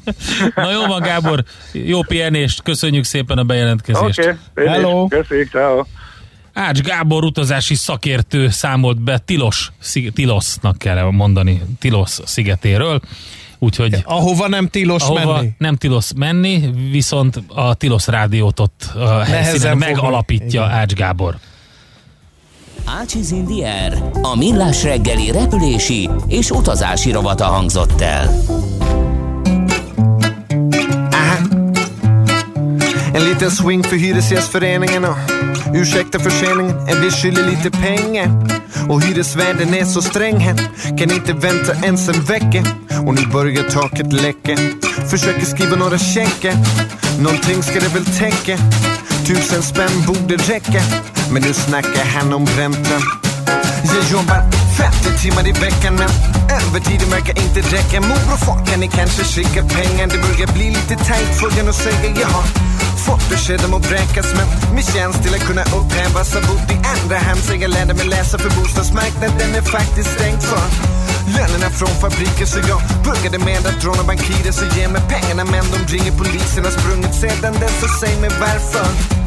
[0.56, 4.20] Na jó van, Gábor, jó pihenést, köszönjük szépen a bejelentkezést.
[4.20, 5.08] Oké, okay, Hello.
[5.08, 5.84] Köszönjük, ciao.
[6.56, 9.72] Ács Gábor utazási szakértő számolt be Tilos,
[10.14, 13.02] Tilosznak kell mondani, Tilos szigetéről.
[13.60, 15.50] Úgyhogy ahova nem tilos ahova menni.
[15.58, 20.74] nem tilos menni, viszont a tilos rádiót ott a helyszínen megalapítja Igen.
[20.74, 21.38] Ács Gábor.
[22.86, 28.44] Ácsiz Indier, a millás reggeli repülési és utazási rovata hangzott el.
[33.14, 35.18] En liten swing för Hyresgästföreningen och
[35.76, 38.30] ursäkta förseningen, en vi skyldig lite pengar.
[38.90, 40.58] Och hyresvärden är så sträng här,
[40.98, 42.64] kan inte vänta ens en vecka.
[43.08, 44.58] Och nu börjar taket läcka,
[45.12, 46.56] försöker skriva några checkar.
[47.22, 48.58] Någonting ska det väl täcka,
[49.28, 50.82] tusen spänn borde räcka.
[51.32, 53.02] Men nu snackar han om räntan.
[53.94, 54.42] Jag jobbar
[54.78, 55.96] 50 timmar i veckan.
[55.96, 56.10] Men
[56.60, 58.02] övertiden verkar inte räcka.
[58.02, 60.08] Mor och far kan ni kanske skicka pengar?
[60.08, 61.40] Det börjar bli lite tajt.
[61.40, 62.10] Får jag nog säga.
[62.22, 62.46] Jag har
[63.06, 66.78] fått besked om att vräkas men min tjänst till att kunna upphävas har bott i
[66.94, 70.66] andra hand sen jag lärde mig läsa för bostadsmarknaden är faktiskt stängt för
[71.36, 72.48] lönerna från fabriken.
[72.48, 75.44] Så jag började med att råna bankirer så ge mig pengarna.
[75.46, 77.84] Men de ringer polisen har sprungit sedan dess.
[77.84, 79.25] Och säg mig varför.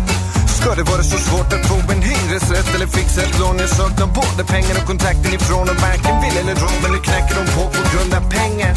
[0.60, 3.58] Ska det vara så svårt att få en hyresrätt eller fixa ett lån?
[3.58, 7.34] Jag saknar både pengar och kontakten ifrån och varken vill eller råd men nu knackar
[7.40, 8.72] de på på grund av pengar.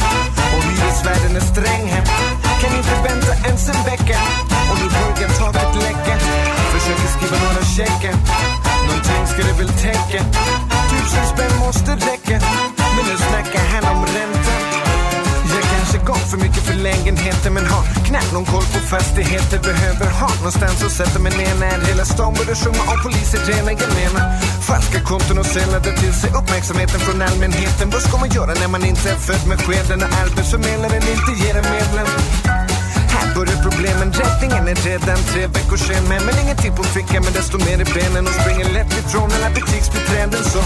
[0.54, 2.04] Och hyresvärden är sträng här.
[2.62, 4.18] Kan inte vänta ens en vecka.
[4.70, 6.16] Och nu börjar taket läcka.
[6.74, 8.16] Försöker skriva några checkar.
[8.88, 10.20] Någonting ska det väl täcka.
[10.90, 12.38] Tusen spänn måste räcka.
[12.96, 14.71] Men nu snackar han om ränta
[15.92, 19.60] kanske gav för mycket för lägenheten men har knappt någon koll på fastigheter.
[19.60, 23.74] Behöver ha någonstans att sätta mig ner när hela stan börjar sjunga om poliser tränar
[23.82, 24.22] gemena.
[24.70, 27.90] falska konton och sällade till sig uppmärksamheten från allmänheten.
[27.94, 30.00] Vad ska man göra när man inte är född med skeden?
[30.06, 32.10] Och arbetsförmedlaren inte ger en medlem.
[33.14, 36.04] Här börjar problemen, räddningen är redan tre veckor sen.
[36.10, 38.24] Men, Men ingenting på fickan men desto mer i benen.
[38.30, 40.62] Och springer lätt ifrån alla butiksbiträden så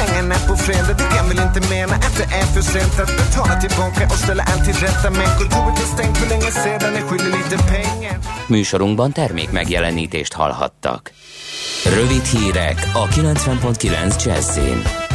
[0.00, 3.60] pengarna på fredag, det kan väl inte mena att det är för sent att betala
[3.60, 7.32] tillbaka och ställa allt till rätta Men kontoret är stängt för länge sedan, jag skyller
[7.38, 8.16] lite pengar
[8.48, 11.08] Műsorunkban termék megjelenítést hallhattak.
[11.86, 15.09] Rövid hírek a 90.9 Jazzin.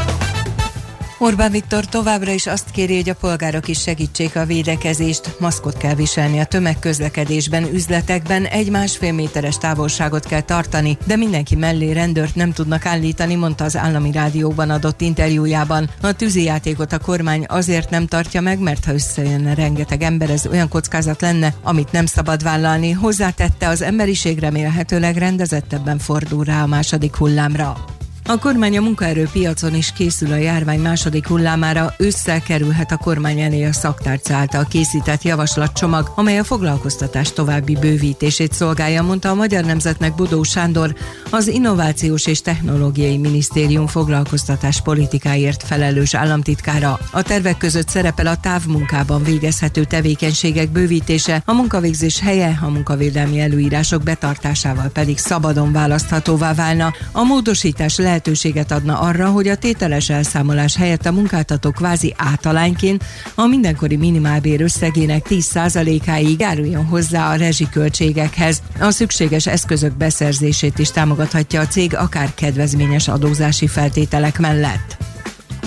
[1.17, 5.39] Orbán Viktor továbbra is azt kéri, hogy a polgárok is segítsék a védekezést.
[5.39, 11.91] Maszkot kell viselni a tömegközlekedésben, üzletekben, egy másfél méteres távolságot kell tartani, de mindenki mellé
[11.91, 15.89] rendőrt nem tudnak állítani, mondta az állami rádióban adott interjújában.
[16.01, 20.69] A tűzijátékot a kormány azért nem tartja meg, mert ha összejönne rengeteg ember, ez olyan
[20.69, 22.91] kockázat lenne, amit nem szabad vállalni.
[22.91, 27.86] Hozzátette, az emberiség remélhetőleg rendezettebben fordul rá a második hullámra.
[28.27, 33.63] A kormány a munkaerőpiacon is készül a járvány második hullámára, ősszel kerülhet a kormány elé
[33.63, 40.15] a szaktárca által készített javaslatcsomag, amely a foglalkoztatás további bővítését szolgálja, mondta a Magyar Nemzetnek
[40.15, 40.95] Budó Sándor,
[41.29, 46.99] az Innovációs és Technológiai Minisztérium foglalkoztatás politikáért felelős államtitkára.
[47.11, 54.03] A tervek között szerepel a távmunkában végezhető tevékenységek bővítése, a munkavégzés helye a munkavédelmi előírások
[54.03, 56.93] betartásával pedig szabadon választhatóvá válna.
[57.11, 63.04] A módosítás lehet lehetőséget adna arra, hogy a tételes elszámolás helyett a munkáltató kvázi általányként
[63.36, 68.62] a mindenkori minimálbér összegének 10%-áig járuljon hozzá a rezsiköltségekhez.
[68.80, 75.14] A szükséges eszközök beszerzését is támogathatja a cég akár kedvezményes adózási feltételek mellett.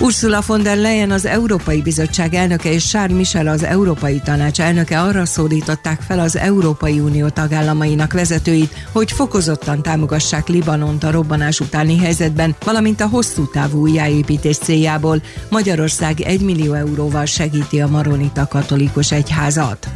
[0.01, 5.01] Ursula von der Leyen az Európai Bizottság elnöke és Charles Michel az Európai Tanács elnöke
[5.01, 11.97] arra szólították fel az Európai Unió tagállamainak vezetőit, hogy fokozottan támogassák Libanont a robbanás utáni
[11.97, 15.21] helyzetben, valamint a hosszú távú újjáépítés céljából.
[15.49, 19.87] Magyarország 1 millió euróval segíti a Maronita katolikus egyházat.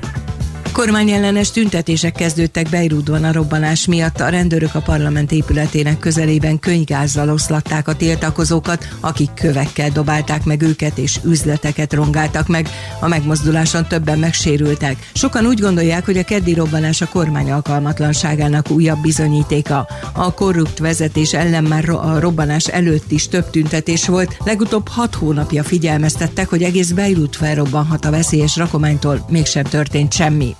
[0.73, 4.19] Kormányellenes tüntetések kezdődtek Beirutban a robbanás miatt.
[4.19, 10.97] A rendőrök a parlament épületének közelében könygázzal oszlatták a tiltakozókat, akik kövekkel dobálták meg őket
[10.97, 12.69] és üzleteket rongáltak meg.
[13.01, 15.09] A megmozduláson többen megsérültek.
[15.13, 19.87] Sokan úgy gondolják, hogy a keddi robbanás a kormány alkalmatlanságának újabb bizonyítéka.
[20.13, 24.37] A korrupt vezetés ellen már a robbanás előtt is több tüntetés volt.
[24.45, 30.55] Legutóbb hat hónapja figyelmeztettek, hogy egész Beirut felrobbanhat a veszélyes rakománytól, mégsem történt semmi.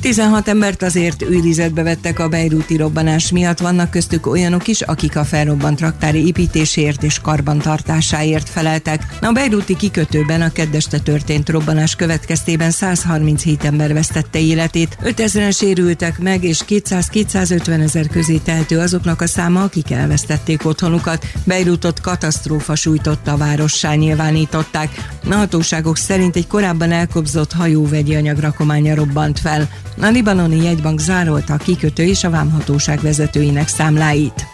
[0.00, 5.24] 16 embert azért őrizetbe vettek a beiruti robbanás miatt, vannak köztük olyanok is, akik a
[5.24, 9.16] felrobbant raktári építésért és karbantartásáért feleltek.
[9.20, 16.44] A beiruti kikötőben a keddeste történt robbanás következtében 137 ember vesztette életét, 5000-en sérültek meg,
[16.44, 21.26] és 200-250 ezer közé tehető azoknak a száma, akik elvesztették otthonukat.
[21.44, 24.90] Beirutot katasztrófa sújtotta a várossá nyilvánították.
[25.30, 29.68] A hatóságok szerint egy korábban elkobzott hajó vegyi anyag rakománya robbant fel.
[30.00, 34.46] A libanoni jegybank zárolta a kikötő és a vámhatóság vezetőinek számláit.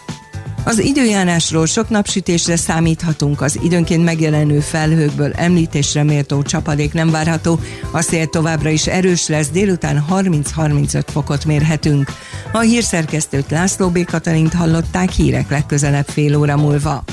[0.64, 7.60] Az időjárásról sok napsütésre számíthatunk, az időnként megjelenő felhőkből említésre méltó csapadék nem várható,
[7.92, 12.10] a szél továbbra is erős lesz, délután 30-35 fokot mérhetünk.
[12.52, 14.04] A hírszerkesztőt László B.
[14.04, 17.04] Katalint hallották hírek legközelebb fél óra múlva.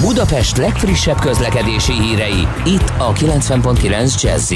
[0.00, 4.52] Budapest legfrissebb közlekedési hírei, itt a 90.9 jazz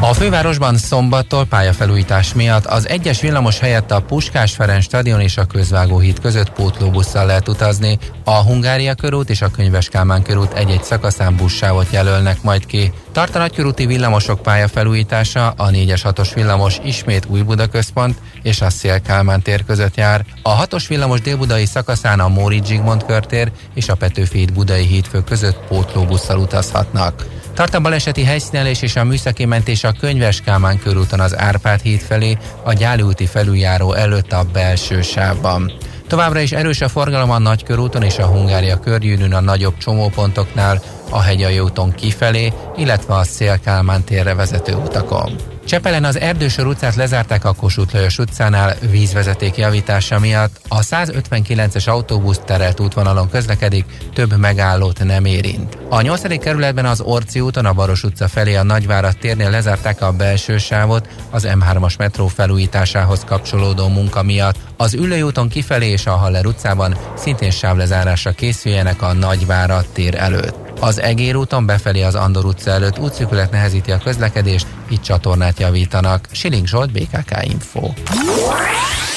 [0.00, 5.44] a fővárosban szombattól pályafelújítás miatt az egyes villamos helyett a Puskás Ferenc stadion és a
[5.44, 7.98] Közvágóhíd között pótlóbusszal lehet utazni.
[8.24, 12.92] A Hungária körút és a Könyves Kálmán körút egy-egy szakaszán buszsávot jelölnek majd ki.
[13.12, 13.48] Tart a
[13.86, 19.64] villamosok pályafelújítása, a 4-es 6-os villamos ismét új Buda központ és a Szél Kálmán tér
[19.64, 20.24] között jár.
[20.42, 25.58] A 6-os villamos délbudai szakaszán a Móri Zsigmond körtér és a Petőfi Budai hídfő között
[25.68, 27.26] pótlóbusszal utazhatnak.
[27.54, 32.00] Tart a baleseti helyszínelés és a műszaki mentés a Könyves Kálmán körúton az Árpád híd
[32.00, 35.72] felé, a Gyáli úti felüljáró előtt a belső sávban.
[36.06, 41.20] Továbbra is erős a forgalom a Nagykörúton és a Hungária körgyűrűn a nagyobb csomópontoknál, a
[41.20, 45.57] Hegyai úton kifelé, illetve a Szélkálmán térre vezető utakon.
[45.68, 50.60] Csepelen az Erdősor utcát lezárták a Kossuth Lajos utcánál vízvezeték javítása miatt.
[50.68, 55.78] A 159-es autóbusz terelt útvonalon közlekedik, több megállót nem érint.
[55.88, 56.38] A 8.
[56.38, 61.08] kerületben az Orci úton a Baros utca felé a Nagyvárat térnél lezárták a belső sávot
[61.30, 64.56] az M3-as metró felújításához kapcsolódó munka miatt.
[64.76, 70.67] Az Ülői úton kifelé és a Haller utcában szintén sávlezárásra készüljenek a Nagyvárat tér előtt.
[70.80, 76.28] Az Egér úton befelé az Andor utca előtt útszűkület nehezíti a közlekedést, itt csatornát javítanak.
[76.30, 77.90] Siling Zsolt, BKK Info.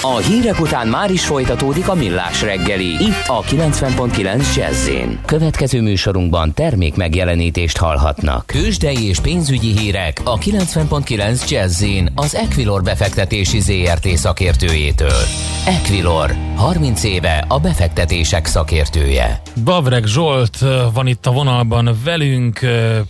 [0.04, 2.86] A hírek után már is folytatódik a millás reggeli.
[2.86, 4.90] Itt a 90.9 jazz
[5.26, 8.46] Következő műsorunkban termék megjelenítést hallhatnak.
[8.46, 11.84] Kősdei és pénzügyi hírek a 90.9 jazz
[12.16, 15.22] az Equilor befektetési ZRT szakértőjétől.
[15.66, 19.42] Equilor, 30 éve a befektetések szakértője.
[19.64, 20.58] Bavreg Zsolt
[20.94, 22.60] van itt a vonalban velünk,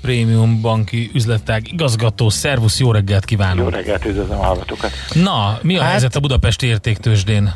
[0.02, 2.30] prémium banki üzletág igazgató.
[2.30, 3.64] Szervusz, jó reggelt kívánok!
[3.64, 4.92] Jó reggelt, üdvözlöm a hallgatókat!
[5.14, 7.54] Na, mi a hát, helyzet a Budapesti értéktősdén?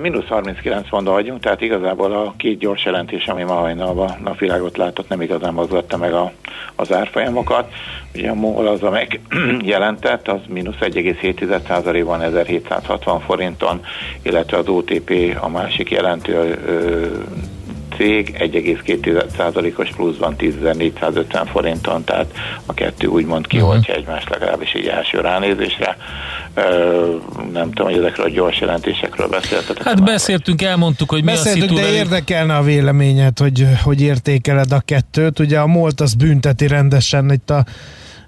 [0.00, 5.08] Minusz 39 pontba vagyunk, tehát igazából a két gyors jelentés, ami ma hajnalban napvilágot látott,
[5.08, 6.32] nem igazán mozgatta meg a,
[6.74, 7.72] az árfolyamokat.
[8.14, 9.08] Ugye a MOL az, amely
[9.74, 13.80] jelentett, az mínusz 1,7%-ban 1760 forinton,
[14.22, 16.58] illetve az OTP a másik jelentő
[17.96, 22.26] cég 1,2%-os pluszban 10.450 forinton, tehát
[22.66, 23.96] a kettő úgymond kioltja uh-huh.
[23.96, 25.96] egymást legalábbis egy első ránézésre.
[27.52, 29.82] Nem tudom, hogy ezekről a gyors jelentésekről beszéltetek.
[29.82, 34.72] Hát beszéltünk, elmondtuk, hogy mi Beszéltünk, a szitu de érdekelne a véleményed, hogy, hogy értékeled
[34.72, 35.38] a kettőt.
[35.38, 37.64] Ugye a MOLT az bünteti rendesen itt a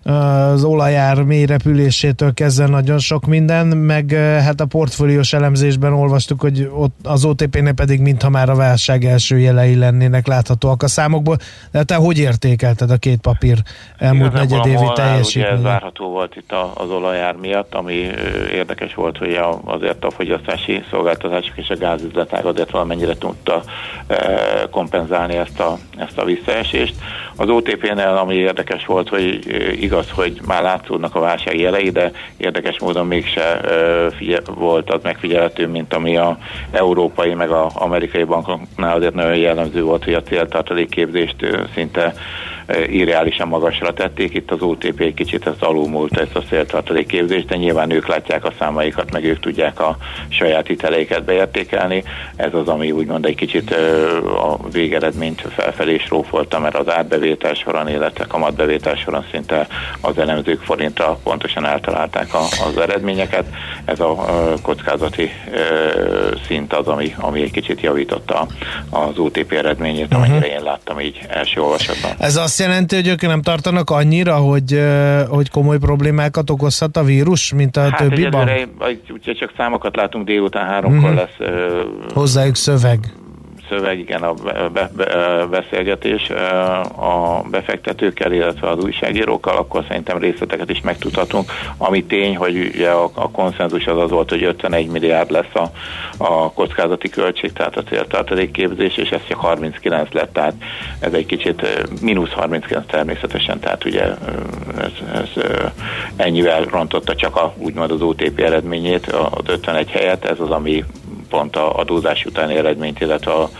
[0.06, 4.10] az olajár mélyrepülésétől kezdve nagyon sok minden, meg
[4.44, 9.38] hát a portfóliós elemzésben olvastuk, hogy ott az OTP-nél pedig mintha már a válság első
[9.38, 11.36] jelei lennének láthatóak a számokból.
[11.70, 13.58] De te hogy értékelted a két papír
[13.98, 15.56] elmúlt negyedévi teljesítményét?
[15.56, 18.10] ez várható volt itt az olajár miatt, ami
[18.52, 23.62] érdekes volt, hogy azért a fogyasztási szolgáltatások és a gázüzletág azért valamennyire tudta
[24.70, 26.94] kompenzálni ezt a, ezt a visszaesést.
[27.36, 29.40] Az OTP-nél, ami érdekes volt, hogy
[29.80, 33.60] igaz igaz, hogy már látszódnak a válság jelei, de érdekes módon mégse
[34.16, 36.38] figyel, volt az megfigyelhető, mint ami a
[36.70, 41.36] európai meg a amerikai bankoknál azért nagyon jellemző volt, hogy a céltartalékképzést
[41.74, 42.14] szinte
[42.86, 44.34] irreálisan magasra tették.
[44.34, 48.44] Itt az OTP egy kicsit ezt alulmúlt ezt a széltartalék képzést, de nyilván ők látják
[48.44, 49.96] a számaikat, meg ők tudják a
[50.28, 52.04] saját hiteleiket beértékelni.
[52.36, 53.70] Ez az, ami úgymond egy kicsit
[54.24, 59.66] a végeredményt felfelé is rófolta, mert az átbevétel soron, illetve kamatbevétel soron szinte
[60.00, 63.44] az elemzők forintra pontosan eltalálták a, az eredményeket.
[63.84, 64.14] Ez a
[64.62, 65.30] kockázati
[66.46, 68.46] szint az, ami, ami egy kicsit javította
[68.90, 70.52] az OTP eredményét, amennyire uh-huh.
[70.52, 72.10] én láttam így első olvasatban.
[72.18, 74.80] Ez azt azt jelenti, hogy ők nem tartanak annyira, hogy,
[75.28, 78.50] hogy komoly problémákat okozhat a vírus, mint a hát többi bank?
[79.08, 81.28] ugye csak számokat látunk, délután háromkor uh-huh.
[81.38, 81.48] lesz.
[82.14, 82.98] Hozzájuk szöveg
[83.68, 84.32] szöveg, igen, a
[84.72, 86.30] be, be, beszélgetés
[86.96, 91.50] a befektetőkkel, illetve az újságírókkal, akkor szerintem részleteket is megtudhatunk.
[91.76, 95.70] Ami tény, hogy ugye a, a konszenzus az az volt, hogy 51 milliárd lesz a,
[96.16, 100.54] a kockázati költség, tehát a céltartalékképzés, és ez csak 39 lett, tehát
[100.98, 104.02] ez egy kicsit mínusz 39 természetesen, tehát ugye
[104.78, 105.44] ez, ez
[106.16, 110.84] ennyivel rontotta csak a, úgymond az OTP eredményét, az 51 helyet, ez az, ami
[111.28, 113.50] pont a adózás utáni eredményt, illetve a,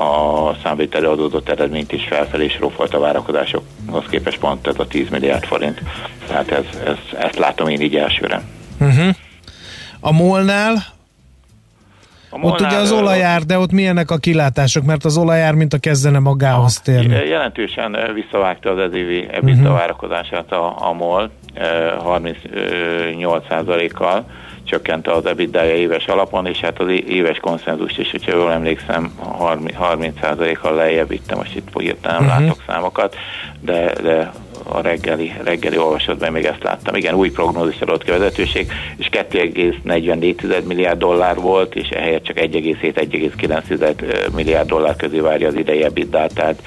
[0.00, 5.08] a számvételi adódott eredményt is felfelé is rófolt a várakozásokhoz képest pont ez a 10
[5.08, 5.82] milliárd forint.
[6.26, 8.42] Tehát ez, ez, ezt látom én így elsőre.
[8.80, 9.14] Uh-huh.
[10.00, 10.74] A molnál
[12.30, 15.78] a ott ugye az olajár, de ott milyenek a kilátások, mert az olajár, mint a
[15.78, 17.28] kezdene magához térni.
[17.28, 19.76] Jelentősen visszavágta az ezévi EBITDA uh-huh.
[19.76, 24.24] várakozását a, a MOL 38%-kal
[24.70, 30.74] csökkente az ebitda éves alapon, és hát az éves konszenzust is, hogyha jól emlékszem, 30%-kal
[30.74, 32.40] lejjebb vittem, most itt hirtelen uh-huh.
[32.40, 33.16] látok számokat,
[33.60, 34.32] de, de
[34.64, 36.94] a reggeli, reggeli olvasatban még ezt láttam.
[36.94, 42.36] Igen, új prognózis adott ki a vezetőség, és 2,44 milliárd dollár volt, és ehelyett csak
[42.36, 46.62] 1,7-1,9 milliárd dollár közé várja az idei ebitdát, tehát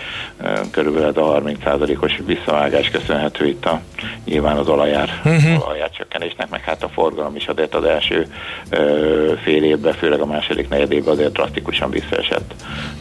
[0.72, 3.82] körülbelül ez a 30%-os visszavágás köszönhető itt a,
[4.26, 5.68] nyilván az olajár, uh-huh.
[5.68, 8.28] olajár csökkenésnek, meg hát a forgalom is azért az első
[8.70, 12.54] ö, fél évben, főleg a második negyed évben azért drasztikusan visszaesett.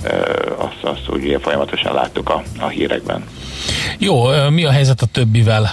[0.05, 0.09] Ö,
[0.57, 3.25] azt, azt úgy folyamatosan láttuk a, a hírekben.
[3.99, 5.71] Jó, mi a helyzet a többivel?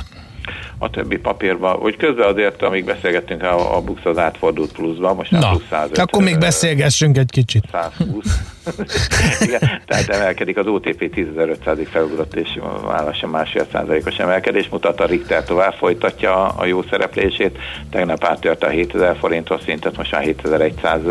[0.82, 5.32] a többi papírban, hogy közben azért, amíg beszélgettünk, a, a Bux az átfordult pluszba, most
[5.32, 5.98] már Na, plusz 105.
[5.98, 7.63] akkor még beszélgessünk egy kicsit.
[7.72, 8.26] 120.
[9.45, 15.43] Igen, tehát emelkedik az OTP 10.500-ig felugrott, és lassan másfél százalékos emelkedés mutat, a Richter
[15.43, 17.58] tovább folytatja a jó szereplését,
[17.89, 21.02] tegnap áttört a 7000 forintos szintet, most már 7100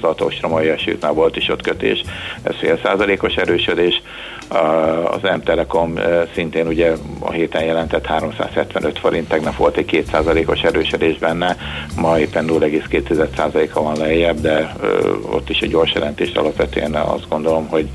[0.00, 2.02] zatosra mai esőtnál volt is ott kötés,
[2.42, 4.02] ez fél százalékos erősödés,
[5.10, 5.98] az M-Telekom
[6.34, 11.56] szintén ugye a héten jelentett 375 forint, tegnap volt egy 2%-os erősödés benne,
[11.96, 14.76] ma éppen 0,2%-a van lejjebb, de
[15.30, 17.88] ott is egy gyors jelentést alapvetően azt gondolom, hogy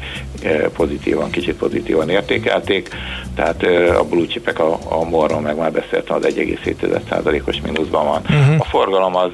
[0.76, 2.90] pozitívan, kicsit pozitívan értékelték,
[3.36, 3.64] tehát
[4.00, 8.22] a blue chipek a, a morról meg már beszéltem, az 1,7%-os mínuszban van.
[8.22, 8.56] Uh-huh.
[8.60, 9.32] A forgalom az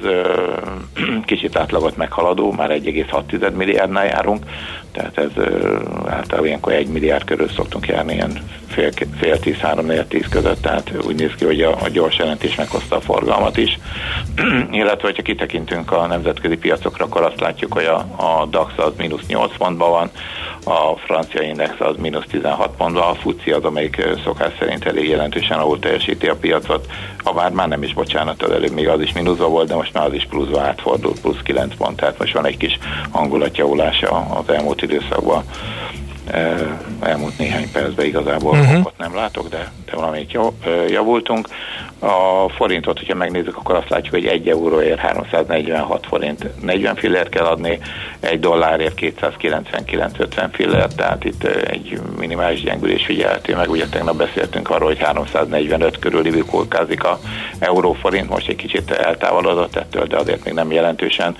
[1.24, 4.44] kicsit átlagot meghaladó, már 1,6 milliárdnál járunk,
[4.92, 5.44] tehát ez
[6.06, 10.62] általában ilyenkor egy milliárd körül szoktunk járni, ilyen fél, fél tíz, három, négy, tíz között,
[10.62, 13.78] tehát úgy néz ki, hogy a, a gyors jelentés meghozta a forgalmat is.
[14.70, 19.26] Illetve, hogyha kitekintünk a nemzetközi piacokra, akkor azt látjuk, hogy a, a DAX az mínusz
[19.26, 20.10] 8 pontban van,
[20.64, 25.58] a francia index az mínusz 16 pontban, a FUCI az, amelyik szokás szerint elég jelentősen
[25.58, 26.86] ahol teljesíti a piacot,
[27.22, 29.92] a már, már nem is bocsánat, az előbb még az is mínuszba volt, de most
[29.92, 32.78] már az is pluszba átfordult, plusz 9 pont, tehát most van egy kis
[33.10, 35.44] hangulatjavulása az elmúlt időszakban
[37.00, 38.86] elmúlt néhány percben igazából uh-huh.
[38.86, 40.38] ott nem látok, de, de valamit
[40.88, 41.48] javultunk.
[41.98, 47.44] A forintot, hogyha megnézzük, akkor azt látjuk, hogy 1 euróért 346 forint 40 fillért kell
[47.44, 47.78] adni,
[48.20, 53.70] egy dollárért 299-50 fillért, tehát itt egy minimális gyengülés figyelhető meg.
[53.70, 57.20] Ugye tegnap beszéltünk arról, hogy 345 körül livikulkázik a
[57.58, 61.36] euróforint, most egy kicsit eltávolodott ettől, de azért még nem jelentősen.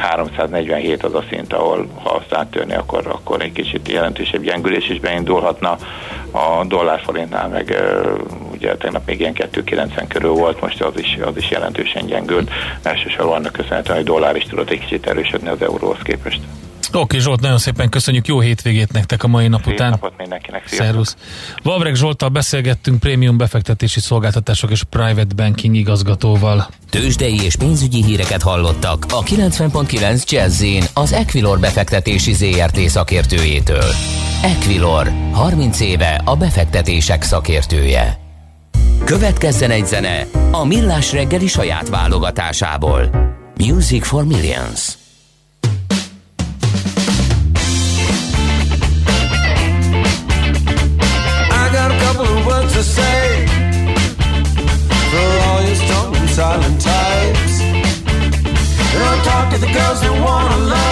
[0.00, 5.00] 347 az a szint, ahol ha azt áttörni, akkor, akkor egy kicsit jelentősebb gyengülés is
[5.00, 5.76] beindulhatna.
[6.30, 7.82] A dollárforintnál meg
[8.52, 12.50] ugye tegnap még ilyen 2,90 körül volt, most az is, az is jelentősen gyengült.
[12.82, 16.40] Elsősorban annak köszönhetően, hogy dollár is tudott egy kicsit erősödni az euróhoz képest.
[16.92, 19.90] Oké Zsolt, nagyon szépen köszönjük, jó hétvégét nektek a mai nap Szép után.
[19.90, 21.16] napot mindenkinek, Szervusz.
[21.62, 26.68] Vavreg Zsolttal beszélgettünk prémium befektetési szolgáltatások és private banking igazgatóval.
[26.90, 30.64] Tőzsdei és pénzügyi híreket hallottak a 90.9 jazz
[30.94, 33.84] az Equilor befektetési ZRT szakértőjétől.
[34.42, 38.20] Equilor, 30 éve a befektetések szakértője.
[39.04, 43.10] Következzen egy zene a Millás reggeli saját válogatásából.
[43.56, 45.01] Music for Millions.
[52.82, 53.46] Say
[55.10, 57.60] for all your strong and silent types.
[58.92, 60.91] You don't talk to the girls that wanna love,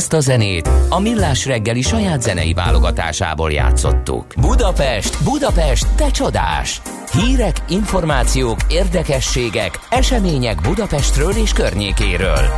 [0.00, 4.26] Ezt a zenét a Millás reggeli saját zenei válogatásából játszottuk.
[4.40, 6.82] Budapest, Budapest, te csodás!
[7.12, 12.48] Hírek, információk, érdekességek, események Budapestről és környékéről.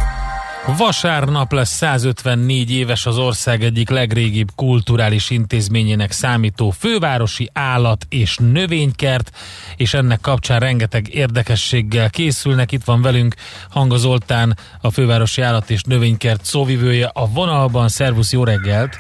[0.67, 9.31] Vasárnap lesz 154 éves az ország egyik legrégibb kulturális intézményének számító fővárosi állat és növénykert,
[9.77, 12.73] és ennek kapcsán rengeteg érdekességgel készülnek.
[12.73, 13.35] Itt van velünk
[13.71, 17.89] Hanga Zoltán, a fővárosi állat és növénykert szóvivője a vonalban.
[17.89, 18.97] Szervusz, jó reggelt!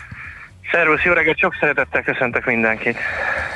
[0.73, 2.97] Szervusz, jó reggelt, sok szeretettel köszöntök mindenkit.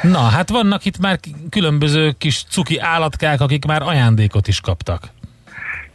[0.02, 1.18] Na, hát vannak itt már
[1.50, 5.14] különböző kis cuki állatkák, akik már ajándékot is kaptak.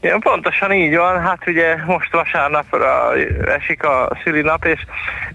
[0.04, 3.14] Ja, pontosan így van, hát ugye most vasárnapra
[3.46, 4.80] esik a szülinap, és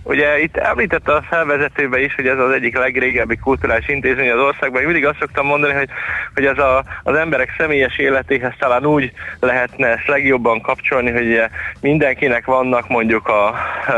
[0.02, 4.80] ugye itt említette a felvezetőbe is, hogy ez az egyik legrégebbi kulturális intézmény az országban.
[4.80, 5.88] Én mindig azt szoktam mondani, hogy,
[6.34, 11.48] hogy ez a, az emberek személyes életéhez talán úgy lehetne ezt legjobban kapcsolni, hogy ugye
[11.80, 13.92] mindenkinek vannak mondjuk a, a,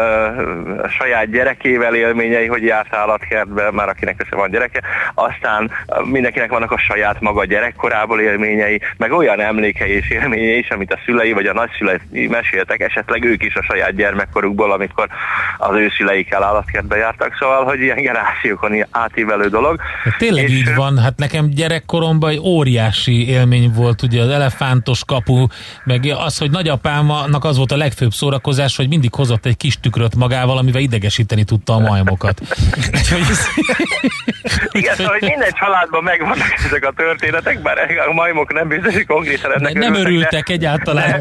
[0.82, 4.80] a saját gyerekével élményei, hogy járt állatkertbe, már akinek persze van gyereke,
[5.14, 5.70] aztán
[6.04, 10.98] mindenkinek vannak a saját maga gyerekkorából élményei, meg olyan emlékei és élményei is, amit a
[11.04, 15.09] szülei vagy a nagyszülei meséltek, esetleg ők is a saját gyermekkorukból, amikor
[15.59, 19.80] az ő szüleikkel állatkertbe jártak, szóval, hogy ilyen generációkon átívelő dolog.
[20.04, 25.04] Hát tényleg és így van, hát nekem gyerekkoromban egy óriási élmény volt, ugye az elefántos
[25.04, 25.46] kapu,
[25.84, 30.14] meg az, hogy nagyapámnak az volt a legfőbb szórakozás, hogy mindig hozott egy kis tükröt
[30.14, 32.40] magával, amivel idegesíteni tudta a majmokat.
[34.70, 37.78] Igen, szóval hogy minden családban megvannak ezek a történetek, bár
[38.09, 41.20] a majmok nem biztos, konkrétan ennek Nem örültek csak egyáltalán.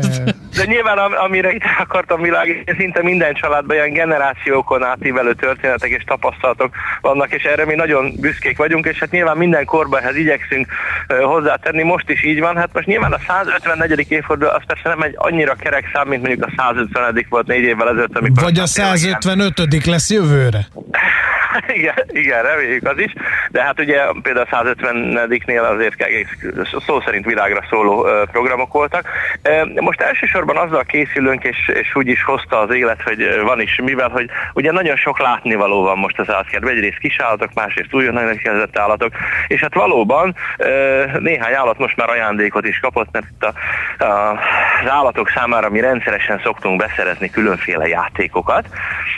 [0.56, 6.04] De nyilván am- amire itt akartam világítani, szinte minden családban ilyen generációkon átívelő történetek és
[6.04, 10.68] tapasztalatok vannak, és erre mi nagyon büszkék vagyunk, és hát nyilván minden korban ehhez igyekszünk
[11.24, 12.56] hozzátenni, most is így van.
[12.58, 14.12] Hát most nyilván a 154.
[14.12, 17.26] évforduló az persze nem egy annyira kerek szám, mint mondjuk a 150.
[17.30, 19.86] volt négy évvel ezelőtt, amikor Vagy a aztán tényleg ilyen- 155.
[19.86, 20.60] lesz jövőre.
[21.80, 23.14] igen, igen, reméljük az is,
[23.52, 26.28] de hát ugye például a 150-nél azért egész
[26.86, 29.08] szó szerint világra szóló programok voltak.
[29.76, 34.10] Most elsősorban azzal készülünk, és, és úgy is hozta az élet, hogy van is, mivel,
[34.10, 39.14] hogy ugye nagyon sok látnivaló van most az állatkertben, egyrészt kisállatok, másrészt újonnan kezdett állatok,
[39.48, 40.36] és hát valóban
[41.20, 43.54] néhány állat most már ajándékot is kapott, mert itt a,
[44.04, 44.32] a,
[44.84, 48.68] az állatok számára mi rendszeresen szoktunk beszerezni különféle játékokat,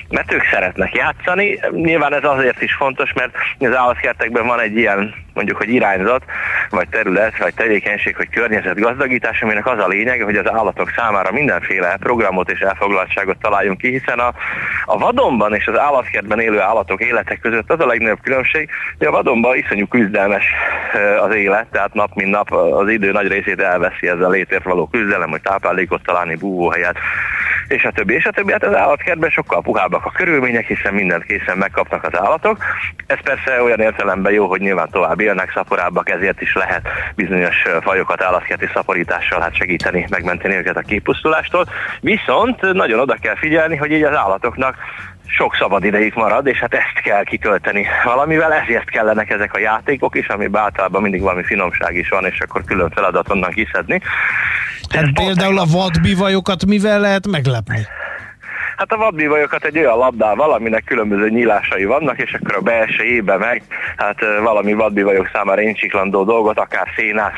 [0.09, 1.59] mert ők szeretnek játszani.
[1.71, 6.23] Nyilván ez azért is fontos, mert az állatkertekben van egy ilyen mondjuk, hogy irányzat,
[6.69, 11.97] vagy terület, vagy tevékenység, hogy környezetgazdagítás, aminek az a lényege, hogy az állatok számára mindenféle
[11.99, 14.33] programot és elfoglaltságot találjunk ki, hiszen a,
[14.85, 19.11] a vadonban és az állatkertben élő állatok életek között az a legnagyobb különbség, hogy a
[19.11, 20.45] vadonban iszonyú küzdelmes
[21.21, 24.87] az élet, tehát nap mint nap az idő nagy részét elveszi ez a létért való
[24.87, 26.97] küzdelem, hogy táplálékot találni, búvóhelyet,
[27.67, 28.51] és a többi, és a többi.
[28.51, 32.57] Hát az állatkertben sokkal puhábbak a körülmények, hiszen mindent készen megkapnak az állatok.
[33.07, 38.21] Ez persze olyan értelemben jó, hogy nyilván tovább élnek, szaporábbak, ezért is lehet bizonyos fajokat
[38.21, 41.65] állatkerti szaporítással hát segíteni, megmenteni őket a kipusztulástól.
[42.01, 44.75] Viszont nagyon oda kell figyelni, hogy így az állatoknak
[45.29, 50.15] sok szabad idejük marad, és hát ezt kell kitölteni valamivel, ezért kellenek ezek a játékok
[50.15, 54.01] is, amiben általában mindig valami finomság is van, és akkor külön feladat onnan kiszedni.
[54.89, 57.87] Hát például a vadbivajokat mivel lehet meglepni?
[58.79, 63.61] Hát a vadbivajokat egy olyan labdával, aminek különböző nyílásai vannak, és akkor a belsejébe meg
[63.97, 67.33] hát valami vadbivajok számára incsiklandó dolgot, akár szénát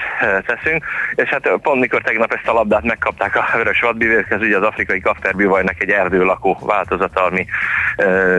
[0.45, 0.85] teszünk,
[1.15, 4.63] és hát pont mikor tegnap ezt a labdát megkapták a vörös vadbivajok, ez ugye az
[4.63, 7.45] afrikai kapterbivajnak egy erdőlakó változata, ami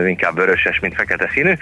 [0.07, 1.53] inkább vöröses, mint fekete színű.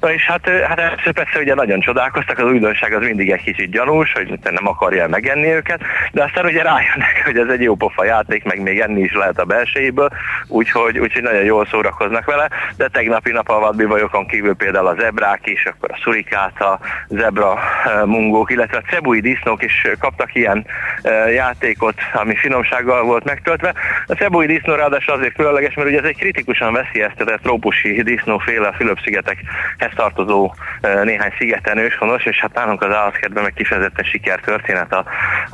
[0.00, 3.70] Na és hát, hát ezt persze ugye nagyon csodálkoztak, az újdonság az mindig egy kicsit
[3.70, 5.80] gyanús, hogy nem akarja megenni őket,
[6.12, 9.38] de aztán ugye rájönnek, hogy ez egy jó pofa játék, meg még enni is lehet
[9.38, 10.08] a belsejéből,
[10.48, 15.46] úgyhogy úgyhogy nagyon jól szórakoznak vele, de tegnapi nap a vadbivajokon kívül például a zebrák
[15.46, 16.78] is, akkor a szurikáta,
[17.08, 20.66] zebra eh, mungók, illetve a cebui disznók is kaptak ilyen
[21.02, 23.74] eh, játékot, ami finomsággal volt megtöltve.
[24.06, 28.72] A cebui disznó ráadásul azért különleges, mert ugye ez egy kritikusan veszélyeztetett trópusi disznóféle a
[28.72, 35.04] Fülöp-szigetekhez tartozó eh, néhány szigeten őshonos, és hát nálunk az állatkertben meg kifejezetten sikertörténet a,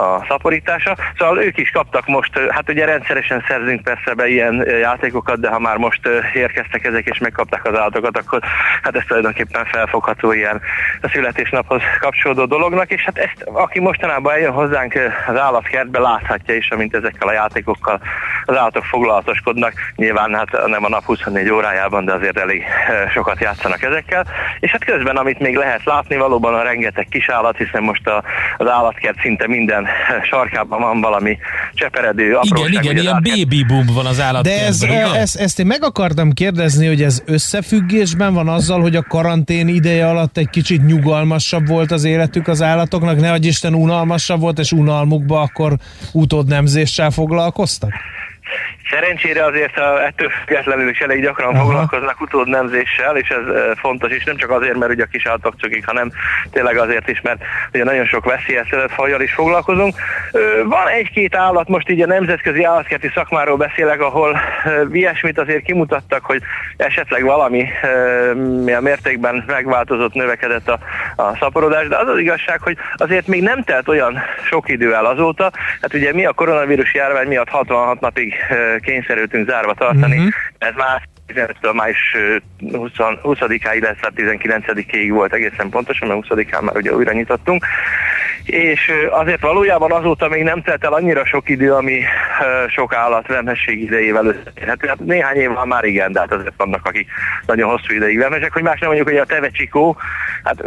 [0.03, 0.97] a szaporítása.
[1.19, 4.81] Szóval ők is kaptak most, hát ugye rendszeresen szerzünk persze be ilyen eh,
[5.25, 8.41] játékokat, de ha már most érkeztek ezek és megkapták az állatokat, akkor
[8.83, 10.61] hát ez tulajdonképpen felfogható ilyen
[11.03, 14.95] a születésnaphoz kapcsolódó dolognak, és hát ezt, aki mostanában eljön hozzánk
[15.27, 18.01] az állatkertbe, láthatja is, amint ezekkel a játékokkal
[18.45, 19.73] az állatok foglalatoskodnak.
[19.97, 22.63] Nyilván hát nem a nap 24 órájában, de azért elég
[23.13, 24.27] sokat játszanak ezekkel.
[24.61, 28.23] És hát közben, amit még lehet látni, valóban a rengeteg kis állat, hiszen most a,
[28.57, 29.87] az állatkert szinte minden
[30.31, 31.39] sarkában van valami
[31.75, 32.69] cseperedő apróság.
[32.69, 34.67] Igen, igen, ilyen állatkert- baby boom van az De állatkertben.
[34.67, 34.83] ez,
[35.15, 40.09] ezt, ezt én meg akartam kérdezni, hogy ez összefüggésben van azzal, hogy a karantén ideje
[40.09, 44.73] alatt egy kicsit nyugalmasabb volt az életük az állatoknak, ne adj Isten unalmasabb volt, és
[44.73, 45.77] unalmukba akkor
[46.13, 47.93] utódnemzéssel foglalkoztak?
[48.91, 51.65] Szerencsére azért a, ettől függetlenül is elég gyakran Aha.
[51.65, 55.55] foglalkoznak utódnemzéssel, és ez e, fontos is, nem csak azért, mert ugye a kis állatok
[55.59, 56.11] cukik, hanem
[56.51, 59.95] tényleg azért is, mert ugye nagyon sok veszélyeztetett fajjal is foglalkozunk.
[60.65, 64.39] Van egy-két állat, most így a nemzetközi állatkerti szakmáról beszélek, ahol
[64.93, 66.43] ilyesmit azért kimutattak, hogy
[66.77, 67.69] esetleg valami
[68.65, 70.79] milyen mértékben megváltozott, növekedett a,
[71.17, 75.05] a szaporodás, de az az igazság, hogy azért még nem telt olyan sok idő el
[75.05, 78.35] azóta, hát ugye mi a koronavírus járvány miatt 66 napig
[78.81, 80.29] kényszerültünk zárva tartani, Mhm.
[80.59, 82.37] ez már 15-től május ö,
[82.77, 82.91] 20,
[83.23, 87.65] 20-áig, illetve 19-ig volt egészen pontosan, mert 20-án már ugye újra nyitottunk.
[88.45, 92.01] És azért valójában azóta még nem telt el annyira sok idő, ami
[92.69, 94.89] sok állat vemhesség idejével összetérhető.
[94.89, 97.11] Hát néhány év van már igen, de hát azért vannak, akik
[97.47, 99.97] nagyon hosszú ideig vemhesek, hogy más nem mondjuk, hogy a tevecsikó,
[100.43, 100.65] hát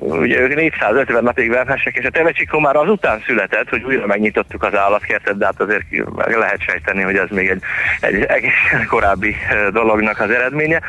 [0.00, 4.74] ugye ők 450 napig vemhesek, és a tevecsikó már azután született, hogy újra megnyitottuk az
[4.76, 5.84] állatkertet, de hát azért
[6.14, 7.62] lehet sejteni, hogy ez még egy,
[8.00, 9.36] egy egészen korábbi
[9.72, 10.80] dolognak az eredménye.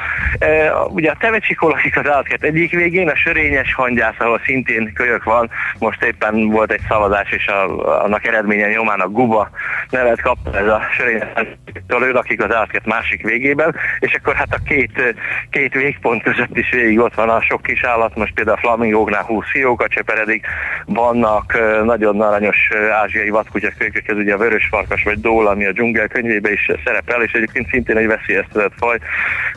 [0.87, 5.49] Ugye a tevecsikó lakik az állatkert egyik végén, a sörényes hangyász, ahol szintén kölyök van,
[5.77, 9.49] most éppen volt egy szavazás, és a, annak eredménye nyomán a Guba
[9.89, 15.15] nevet kapta ez a sörénytől, akik az átkert másik végében, és akkor hát a két,
[15.49, 19.23] két végpont között is végig ott van a sok kis állat, most például a flamingóknál
[19.23, 20.45] 20 fióka cseperedik,
[20.85, 22.69] vannak nagyon aranyos
[23.03, 27.21] ázsiai vadkutyakölykök, ez ugye a vörös farkas vagy dól, ami a dzsungel könyvébe is szerepel,
[27.21, 28.97] és egyébként szintén egy veszélyeztetett faj.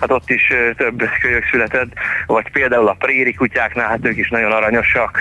[0.01, 1.93] Hát ott is több kölyök született,
[2.27, 5.21] vagy például a préri kutyáknál, hát ők is nagyon aranyosak,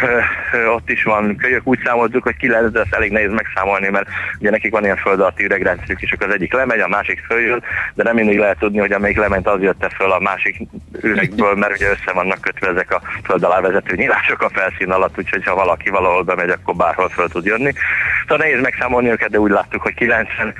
[0.76, 4.08] ott is van kölyök, úgy számoltuk, hogy 9, de ezt elég nehéz megszámolni, mert
[4.40, 7.64] ugye nekik van ilyen föld alatti üregrendszerük, akkor az egyik lemegy, a másik följön,
[7.94, 10.62] de nem mindig lehet tudni, hogy amelyik lement az jött föl a másik
[11.02, 15.18] üregből, mert ugye össze vannak kötve ezek a föld alá vezető nyílások a felszín alatt,
[15.18, 17.74] úgyhogy ha valaki valahol bemegy, akkor bárhol föl tud jönni.
[18.22, 20.54] Szóval nehéz megszámolni őket, de úgy láttuk, hogy 90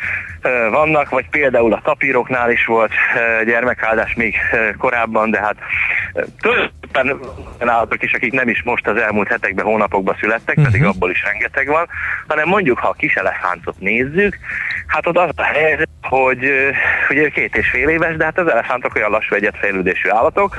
[0.70, 2.92] vannak, vagy például a tapíroknál is volt
[3.46, 4.36] gyermekáldás még
[4.78, 5.56] korábban, de hát
[6.40, 10.96] tulajdonképpen állatok is, akik nem is most az elmúlt hetekben, hónapokban születtek, pedig uh-huh.
[10.96, 11.88] abból is rengeteg van,
[12.28, 14.38] hanem mondjuk, ha a kis elefántot nézzük,
[14.88, 16.52] hát ott az a helyzet, hogy
[17.10, 20.56] ugye két és fél éves, de hát az elefántok olyan lassú egyetfejlődésű állatok,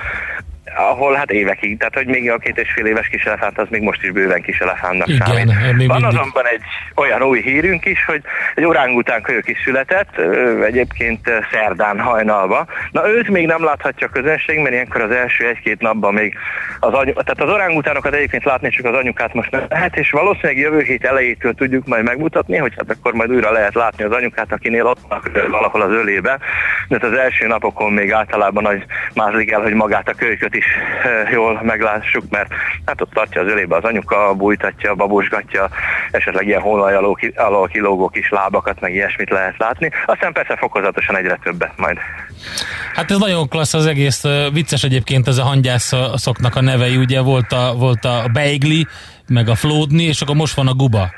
[0.77, 4.03] ahol hát évekig, tehát hogy még a két és fél éves kiselefánt az még most
[4.03, 5.47] is bőven kiselefántnak Igen, számít.
[5.77, 6.19] még Van mindig.
[6.19, 6.61] azonban egy
[6.95, 8.23] olyan új hírünk is, hogy
[8.55, 10.21] egy orángután kölyök is született,
[10.67, 12.67] egyébként szerdán hajnalba.
[12.91, 16.35] Na őt még nem láthatja a közönség, mert ilyenkor az első egy-két napban még
[16.81, 20.59] az anyu, tehát az orángutánokat egyébként látni csak az anyukát most nem lehet, és valószínűleg
[20.59, 24.53] jövő hét elejétől tudjuk majd megmutatni, hogy hát akkor majd újra lehet látni az anyukát,
[24.53, 24.99] akinél ott
[25.51, 26.39] valahol az ölébe.
[26.89, 30.66] De hát az első napokon még általában nagy mázlik el, hogy magát a kölyköt is
[31.33, 32.53] jól meglássuk, mert
[32.87, 35.69] hát ott tartja az ölébe az anyuka, bújtatja, babusgatja,
[36.11, 39.91] esetleg ilyen hónaj alól, ki, alól kilógó kis lábakat, meg ilyesmit lehet látni.
[40.07, 41.99] Aztán persze fokozatosan egyre többet majd.
[42.95, 47.53] Hát ez nagyon klassz az egész, vicces egyébként ez a hangyászoknak a nevei, ugye volt
[47.53, 48.87] a, volt a Beigli,
[49.29, 51.11] meg a Flódni, és akkor most van a Guba.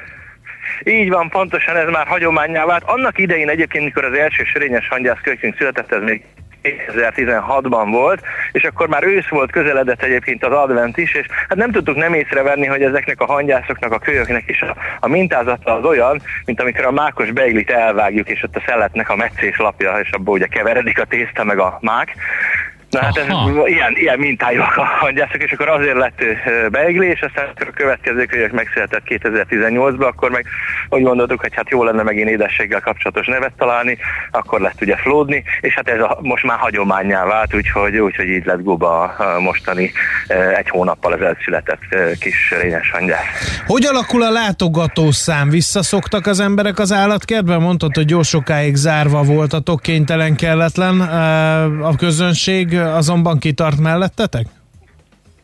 [0.84, 2.82] Így van, pontosan ez már hagyományá vált.
[2.86, 6.22] Annak idején egyébként, mikor az első sörényes hangyász kölykünk született, ez még
[6.62, 11.70] 2016-ban volt, és akkor már ősz volt, közeledett egyébként az advent is, és hát nem
[11.70, 16.20] tudtuk nem észrevenni, hogy ezeknek a hangyászoknak, a kölyöknek is a, a mintázata az olyan,
[16.44, 20.34] mint amikor a mákos beiglit elvágjuk, és ott a szeletnek a meccés lapja, és abból
[20.34, 22.14] ugye keveredik a tészta meg a mák.
[22.90, 23.26] Na hát ez,
[23.64, 28.24] ilyen, ilyen mintájúak a hangyászok, és akkor azért lett ö, beigli, és aztán a következő
[28.24, 30.46] kölyök megszületett 2018-ban, akkor meg
[30.88, 33.98] úgy gondoltuk, hogy hát jó lenne megint édességgel kapcsolatos nevet találni,
[34.30, 38.44] akkor lett ugye flódni, és hát ez a, most már hagyományá vált, úgyhogy, úgyhogy így
[38.44, 39.92] lett Guba a mostani
[40.56, 41.80] egy hónappal ezelőtt született
[42.18, 43.62] kis rényes hangyász.
[43.66, 45.48] Hogy alakul a látogatószám?
[45.50, 47.60] Visszaszoktak az emberek az állatkertben?
[47.60, 51.00] Mondtad, hogy jó sokáig zárva voltatok, kénytelen, kelletlen.
[51.82, 54.46] A közönség azonban kitart mellettetek?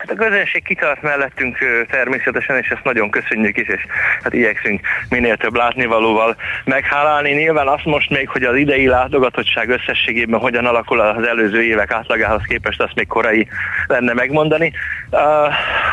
[0.07, 1.59] Hát a közönség kitart mellettünk
[1.91, 3.81] természetesen, és ezt nagyon köszönjük is, és
[4.23, 7.31] hát igyekszünk minél több látnivalóval meghálálni.
[7.31, 12.43] Nyilván azt most még, hogy az idei látogatottság összességében hogyan alakul az előző évek átlagához
[12.49, 13.47] képest, azt még korai
[13.87, 14.73] lenne megmondani.
[15.11, 15.21] Uh,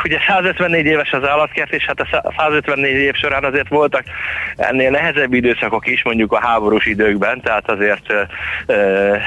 [0.04, 4.04] ugye 154 éves az állatkert, és hát a szá- 154 év során azért voltak
[4.56, 8.14] ennél nehezebb időszakok is, mondjuk a háborús időkben, tehát azért
[8.68, 9.22] uh,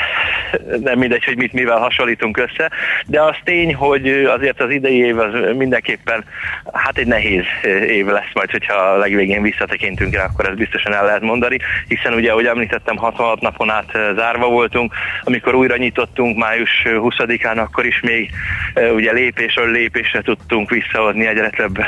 [0.80, 2.70] nem mindegy, hogy mit mivel hasonlítunk össze,
[3.06, 6.24] de az tény, hogy azért az idei év az mindenképpen
[6.72, 7.44] hát egy nehéz
[7.88, 11.58] év lesz majd, hogyha a legvégén visszatekintünk rá, akkor ezt biztosan el lehet mondani,
[11.88, 17.56] hiszen ugye, ahogy említettem, 66 napon át eh, zárva voltunk, amikor újra nyitottunk május 20-án,
[17.56, 18.30] akkor is még
[18.74, 21.86] eh, ugye lépésről lépésre tudtunk visszahozni egyre több eh,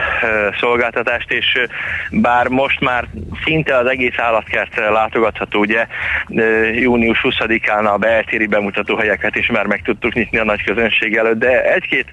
[0.60, 1.64] szolgáltatást, és eh,
[2.10, 3.04] bár most már
[3.44, 5.86] szinte az egész állatkert eh, látogatható, ugye
[6.28, 11.16] eh, június 20-án a beltéri bemutató helyeket is már meg tudtuk nyitni a nagy közönség
[11.16, 12.06] előtt, de egy-két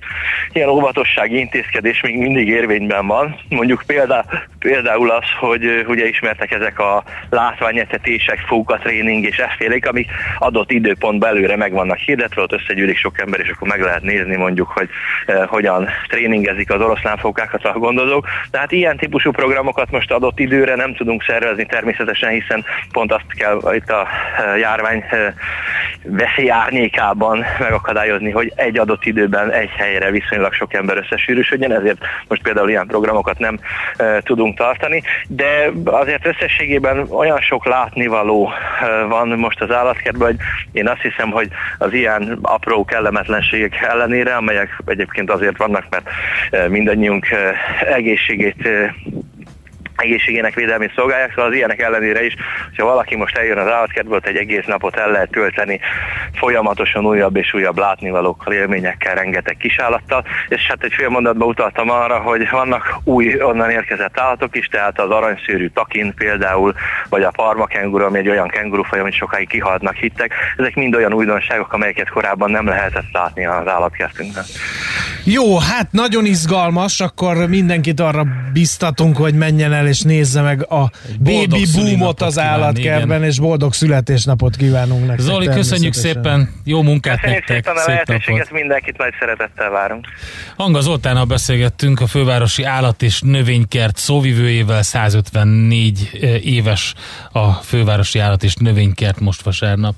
[0.64, 3.36] ilyen óvatossági intézkedés még mindig érvényben van.
[3.50, 4.26] Mondjuk példa,
[4.60, 11.56] például az, hogy ugye ismertek ezek a látványetetések, fókatréning és effélék, amik adott időpontban előre
[11.56, 14.90] meg vannak hirdetve, ott összegyűlik sok ember, és akkor meg lehet nézni mondjuk, hogy
[15.26, 18.28] eh, hogyan tréningezik az oroszlánfókákat a gondozók.
[18.52, 23.34] De hát ilyen típusú programokat most adott időre nem tudunk szervezni természetesen, hiszen pont azt
[23.38, 24.08] kell itt a
[24.58, 25.04] járvány
[26.04, 32.42] veszély árnyékában megakadályozni, hogy egy adott időben egy helyre viszonylag sok ember összesűrűsödjen, ezért most
[32.42, 33.60] például ilyen programokat nem
[33.98, 40.38] e, tudunk tartani, de azért összességében olyan sok látnivaló e, van most az állatkertben, hogy
[40.72, 46.10] én azt hiszem, hogy az ilyen apró kellemetlenségek ellenére, amelyek egyébként azért vannak, mert
[46.52, 47.56] e, mindannyiunk e,
[47.94, 48.96] egészségét e,
[50.04, 52.36] egészségének védelmét szolgálják, szóval az ilyenek ellenére is,
[52.70, 55.80] hogyha valaki most eljön az állatkertből, egy egész napot el lehet tölteni
[56.34, 62.20] folyamatosan újabb és újabb látnivalókkal, élményekkel, rengeteg kisállattal, és hát egy fél mondatban utaltam arra,
[62.20, 66.74] hogy vannak új onnan érkezett állatok is, tehát az aranyszőrű takin például,
[67.10, 71.14] vagy a parma kenguru, ami egy olyan kengurufaj, amit sokáig kihaltnak hittek, ezek mind olyan
[71.14, 74.44] újdonságok, amelyeket korábban nem lehetett látni az állatkertünkben.
[75.26, 80.92] Jó, hát nagyon izgalmas, akkor mindenkit arra biztatunk, hogy menjen el és nézze meg a
[81.20, 85.26] boldog baby boomot az állatkertben, és boldog születésnapot kívánunk nektek.
[85.26, 90.08] Zoli, köszönjük szépen, jó munkát Köszönjük nektek, szépen a lehetőséget, mindenkit nagy szeretettel várunk.
[90.58, 96.10] Hanga Zoltánnal beszélgettünk a fővárosi állat és növénykert szóvivőjével, 154
[96.44, 96.94] éves
[97.32, 99.96] a fővárosi állat és növénykert most vasárnap.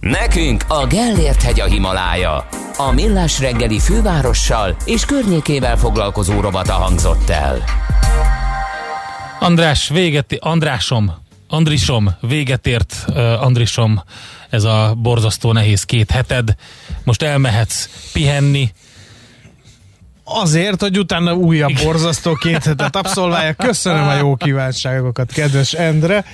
[0.00, 2.48] Nekünk a Gellért hegy a Himalája.
[2.76, 7.64] A Millás reggeli fővárossal és környékével foglalkozó robata hangzott el.
[9.40, 11.14] András, véget, Andrásom,
[11.48, 14.02] Andrisom, véget ért, uh, Andrisom,
[14.50, 16.54] ez a borzasztó nehéz két heted.
[17.04, 18.72] Most elmehetsz pihenni.
[20.24, 23.52] Azért, hogy utána újabb borzasztó két hetet abszolválja.
[23.68, 26.24] Köszönöm a jó kívánságokat, kedves Endre.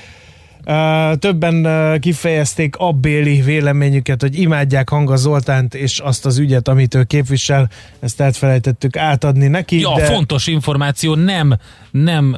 [1.19, 7.71] Többen kifejezték abbéli véleményüket, hogy imádják Hanga Zoltánt és azt az ügyet, amit ő képvisel.
[8.01, 9.81] Ezt elfelejtettük átadni neki.
[9.81, 10.05] Ja, de...
[10.05, 11.59] fontos információ, nem,
[11.91, 12.37] nem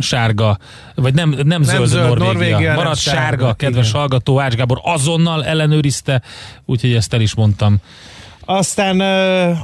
[0.00, 0.58] sárga,
[0.94, 2.32] vagy nem, nem, nem zöld, zöld Norvégia.
[2.32, 4.00] Norvégia, hanem Marad sárga, sárga, kedves igen.
[4.00, 6.22] hallgató, Ács Gábor azonnal ellenőrizte,
[6.64, 7.76] úgyhogy ezt el is mondtam.
[8.46, 9.00] Aztán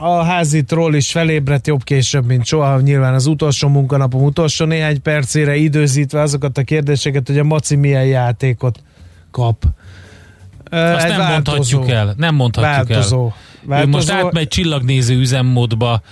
[0.00, 2.80] a házitról is felébredt jobb később, mint soha.
[2.80, 8.06] Nyilván az utolsó munkanapom utolsó néhány percére időzítve azokat a kérdéseket, hogy a Maci milyen
[8.06, 8.82] játékot
[9.30, 9.64] kap.
[10.70, 13.34] Azt nem mondhatjuk el, nem mondhatjuk változó, el.
[13.64, 13.88] Változó.
[13.88, 16.02] Ő most átmegy csillagnéző üzemmódba,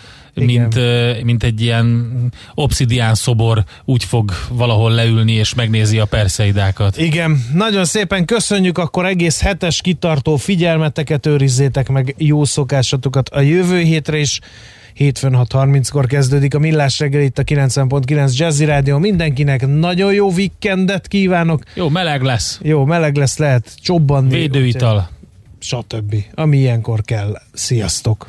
[0.45, 0.79] mint,
[1.23, 2.13] mint egy ilyen
[2.55, 6.99] obszidián szobor, úgy fog valahol leülni és megnézi a perszeidákat.
[6.99, 13.79] Igen, nagyon szépen köszönjük, akkor egész hetes kitartó figyelmeteket őrizzétek meg jó szokásatokat a jövő
[13.79, 14.41] hétre is.
[14.95, 18.99] Hétfőn 6.30-kor kezdődik a Millás reggel itt a 90.9 Jazzy Rádió.
[18.99, 21.63] Mindenkinek nagyon jó weekendet kívánok.
[21.75, 22.61] Jó, meleg lesz.
[22.63, 24.35] Jó, meleg lesz, lehet csobbanni.
[24.35, 25.09] Védőital.
[25.59, 26.15] Stb.
[26.35, 27.41] Ami ilyenkor kell.
[27.53, 28.29] Sziasztok!